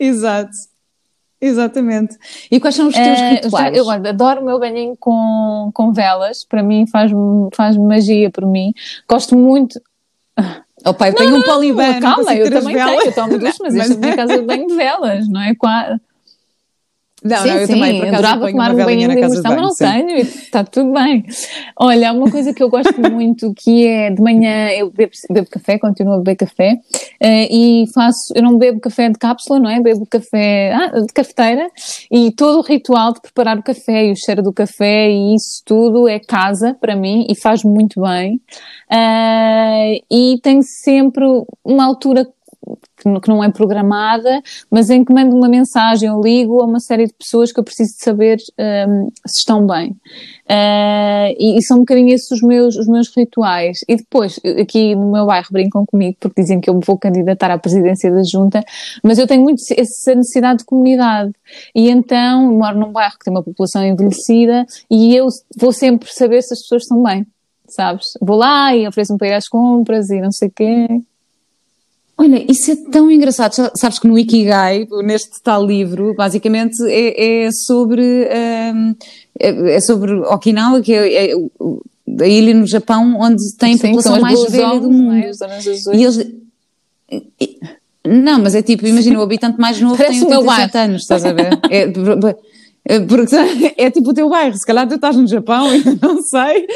[0.00, 0.70] Exato.
[1.40, 2.16] Exatamente.
[2.50, 3.76] E quais são os teus uh, rituais?
[3.76, 7.10] Eu adoro o meu banhinho com, com velas, para mim faz,
[7.54, 8.74] faz magia por mim.
[9.08, 9.80] Gosto muito.
[10.84, 12.00] Oh pai, eu tenho um polibano.
[12.00, 12.96] Calma, eu também velas.
[12.96, 13.90] tenho, eu tomo duas, mas, mas...
[13.90, 15.54] esta é minha casa eu banho de velas, não é?
[17.22, 19.62] Não, sim, não, eu sim, também, por acaso, adorava tomar um banho de imersão, mas
[19.62, 21.24] não tenho, está tudo bem.
[21.78, 25.78] Olha, uma coisa que eu gosto muito, que é de manhã eu bebo, bebo café,
[25.78, 26.78] continuo a beber café,
[27.20, 29.80] eh, e faço, eu não bebo café de cápsula, não é?
[29.80, 31.70] Bebo café ah, de cafeteira,
[32.10, 35.62] e todo o ritual de preparar o café, e o cheiro do café, e isso
[35.66, 38.40] tudo é casa para mim, e faz muito bem.
[38.90, 41.24] Ah, e tenho sempre
[41.64, 42.26] uma altura
[42.96, 47.06] que não- é programada, mas em que mando uma mensagem ou ligo a uma série
[47.06, 48.38] de pessoas que eu preciso de saber
[48.88, 49.96] hum, se estão bem.
[50.48, 53.80] Ah, e, e são um bocadinho esses os meus, os meus rituais.
[53.88, 57.50] E depois, aqui no meu bairro brincam comigo porque dizem que eu me vou candidatar
[57.50, 58.62] à presidência da junta,
[59.02, 61.32] mas eu tenho muito essa necessidade de comunidade.
[61.74, 66.42] E então, moro num bairro que tem uma população envelhecida e eu vou sempre saber
[66.42, 67.26] se as pessoas estão bem.
[67.68, 68.14] Sabes?
[68.20, 70.88] Vou lá e ofereço-me para ir às compras e não sei o quê.
[72.20, 73.54] Olha, isso é tão engraçado.
[73.80, 78.94] Sabes que no Ikigai, neste tal livro, basicamente é, é sobre hum,
[79.38, 81.34] é, é sobre Okinawa, que é, é
[82.20, 84.92] a ilha no Japão onde tem a população mais velha do é?
[84.92, 85.24] mundo.
[85.56, 85.86] Azuis.
[85.86, 86.30] E eles
[88.06, 90.90] não, mas é tipo, imagina o habitante mais novo Parece tem o meu 87 bairro.
[90.90, 91.58] anos, estás a ver?
[91.70, 91.82] É,
[92.84, 93.36] é, porque
[93.76, 96.66] é tipo o teu bairro, se calhar tu estás no Japão e não sei.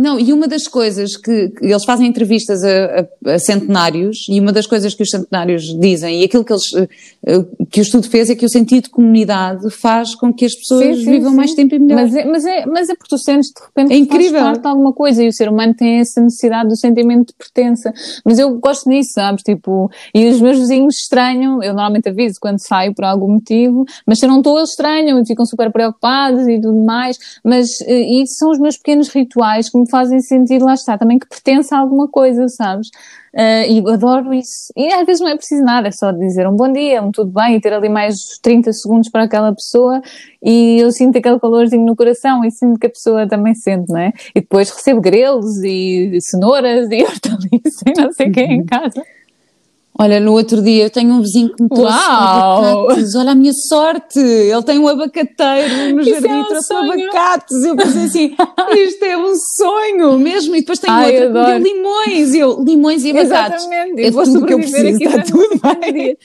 [0.00, 4.38] Não, e uma das coisas que, que eles fazem entrevistas a, a- a centenários, e
[4.38, 6.88] uma das coisas que os centenários dizem, e aquilo que, eles, eh,
[7.26, 10.54] eh, que o estudo fez, é que o sentido de comunidade faz com que as
[10.54, 11.36] pessoas Sim, sim, vivam sim.
[11.36, 12.02] mais tempo e melhor.
[12.02, 14.40] Mas é, mas, é, mas é porque tu sentes de repente É que incrível.
[14.40, 17.92] parte de alguma coisa e o ser humano tem essa necessidade do sentimento de pertença.
[18.24, 19.42] Mas eu gosto nisso, sabes?
[19.42, 24.20] Tipo, e os meus vizinhos estranham, eu normalmente aviso quando saio por algum motivo, mas
[24.20, 27.18] se eu não estou, eles estranham e ficam super preocupados e tudo mais.
[27.44, 31.18] Mas eh, isso são os meus pequenos rituais que me fazem sentir, lá está, também
[31.18, 32.88] que pertence a alguma coisa, sabes?
[33.34, 34.72] Eh, e eu adoro isso.
[34.76, 37.30] E às vezes não é preciso nada, é só dizer um bom dia, um tudo
[37.30, 40.00] bem e ter ali mais 30 segundos para aquela pessoa
[40.42, 43.98] e eu sinto aquele calorzinho no coração e sinto que a pessoa também sente, não
[43.98, 44.12] é?
[44.34, 48.52] E depois recebo grelos e cenouras e hortaliças e não sei o que Uhum.
[48.52, 49.02] em casa.
[50.00, 52.88] Olha, no outro dia eu tenho um vizinho que me trouxe Uau!
[52.88, 53.14] abacates.
[53.16, 54.20] Olha a minha sorte!
[54.20, 57.02] Ele tem um abacateiro no Isso jardim é um trouxe sonho.
[57.10, 57.64] abacates.
[57.64, 58.36] Eu pensei assim,
[58.78, 60.54] isto é um sonho mesmo.
[60.54, 62.34] E depois tem Ai, outra que deu limões.
[62.34, 63.64] E eu, limões e abacates.
[63.64, 66.16] Exatamente, É vou tudo o que eu preciso, aqui está tudo bem.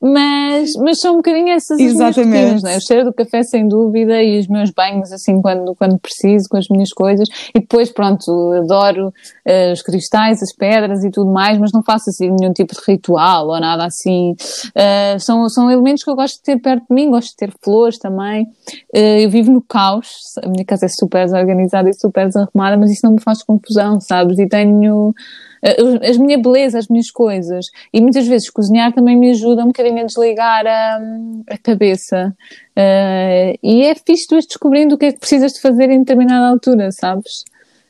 [0.00, 2.36] Mas, mas são um bocadinho essas as minhas Exatamente.
[2.36, 2.76] rotinas, não é?
[2.76, 6.56] O cheiro do café, sem dúvida, e os meus banhos, assim, quando, quando preciso, com
[6.56, 7.28] as minhas coisas.
[7.54, 9.12] E depois, pronto, adoro
[9.44, 12.80] eh, os cristais, as pedras e tudo mais, mas não faço assim nenhum tipo de
[12.86, 14.36] ritual ou nada assim.
[14.74, 17.52] Eh, são, são elementos que eu gosto de ter perto de mim, gosto de ter
[17.60, 18.46] flores também.
[18.94, 20.08] Eh, eu vivo no caos,
[20.44, 24.00] a minha casa é super desorganizada e super desarrumada, mas isso não me faz confusão,
[24.00, 24.38] sabes?
[24.38, 25.12] E tenho
[25.62, 27.66] as minha beleza, as minhas coisas.
[27.92, 31.00] E muitas vezes cozinhar também me ajuda um bocadinho a desligar a,
[31.50, 32.34] a cabeça.
[32.76, 36.46] Eh, e é fixe tu descobrindo o que é que precisas de fazer em determinada
[36.46, 37.44] altura, sabes?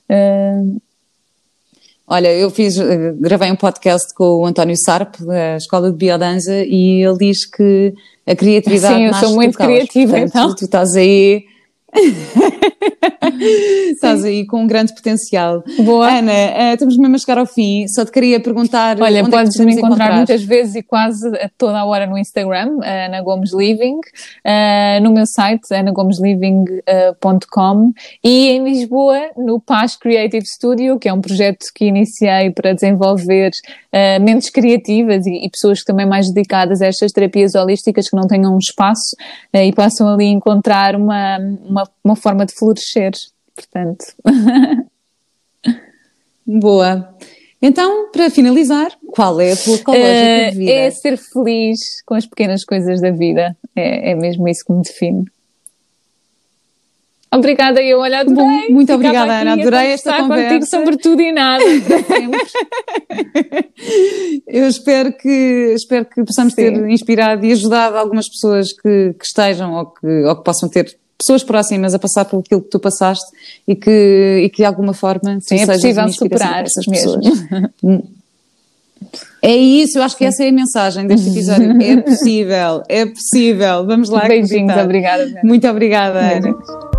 [0.09, 0.63] Eh,
[2.11, 6.65] Olha, eu fiz, eh, gravei um podcast com o António Sarp, da Escola de Biodanza,
[6.65, 7.93] e ele diz que
[8.27, 9.71] a criatividade Sim, eu sou muito caos.
[9.71, 10.55] criativa, Portanto, então.
[10.55, 11.45] Tu estás aí...
[13.93, 15.63] estás aí com um grande potencial.
[15.81, 16.11] Boa.
[16.11, 17.87] Ana, eh, estamos mesmo a chegar ao fim.
[17.89, 19.01] Só te queria perguntar.
[19.01, 22.05] Olha, onde podes é me podemos encontrar, muitas vezes e quase a toda a hora
[22.07, 24.01] no Instagram, eh, Ana Gomes Living,
[24.45, 27.93] eh, no meu site, anagomesLiving.com
[28.25, 33.51] e em Lisboa, no Paz Creative Studio, que é um projeto que iniciei para desenvolver
[33.93, 38.17] eh, mentes criativas e, e pessoas que também mais dedicadas a estas terapias holísticas que
[38.17, 39.15] não tenham um espaço
[39.53, 43.13] e possam ali encontrar uma, uma, uma forma de florescer.
[43.59, 44.05] Portanto,
[46.47, 47.15] Boa.
[47.61, 50.71] Então, para finalizar, qual é a tua ecológica Eh, de vida?
[50.71, 53.57] É ser feliz com as pequenas coisas da vida.
[53.75, 55.25] É, é mesmo isso que me define.
[57.31, 58.69] Obrigada, eu olha, adorei.
[58.69, 60.45] Bom, muito obrigada, Ana, adorei esta conversa.
[60.45, 61.63] contigo sobre tudo e nada.
[64.47, 66.73] Eu espero que, espero que possamos Sim.
[66.73, 70.99] ter inspirado e ajudado algumas pessoas que, que estejam ou que, ou que possam ter
[71.19, 73.27] pessoas próximas a passar por aquilo que tu passaste
[73.67, 77.21] e que, e que de alguma forma Sim, é possível superar essas mesmo.
[77.21, 78.03] pessoas.
[79.41, 81.81] É isso, eu acho que essa é a mensagem deste episódio.
[81.81, 83.87] É possível, é possível.
[83.87, 84.27] Vamos lá.
[84.27, 84.85] Beijinhos, acreditar.
[84.85, 85.27] obrigada.
[85.27, 85.41] Vera.
[85.45, 86.41] Muito obrigada, Ana.
[86.41, 86.98] Beijinhos.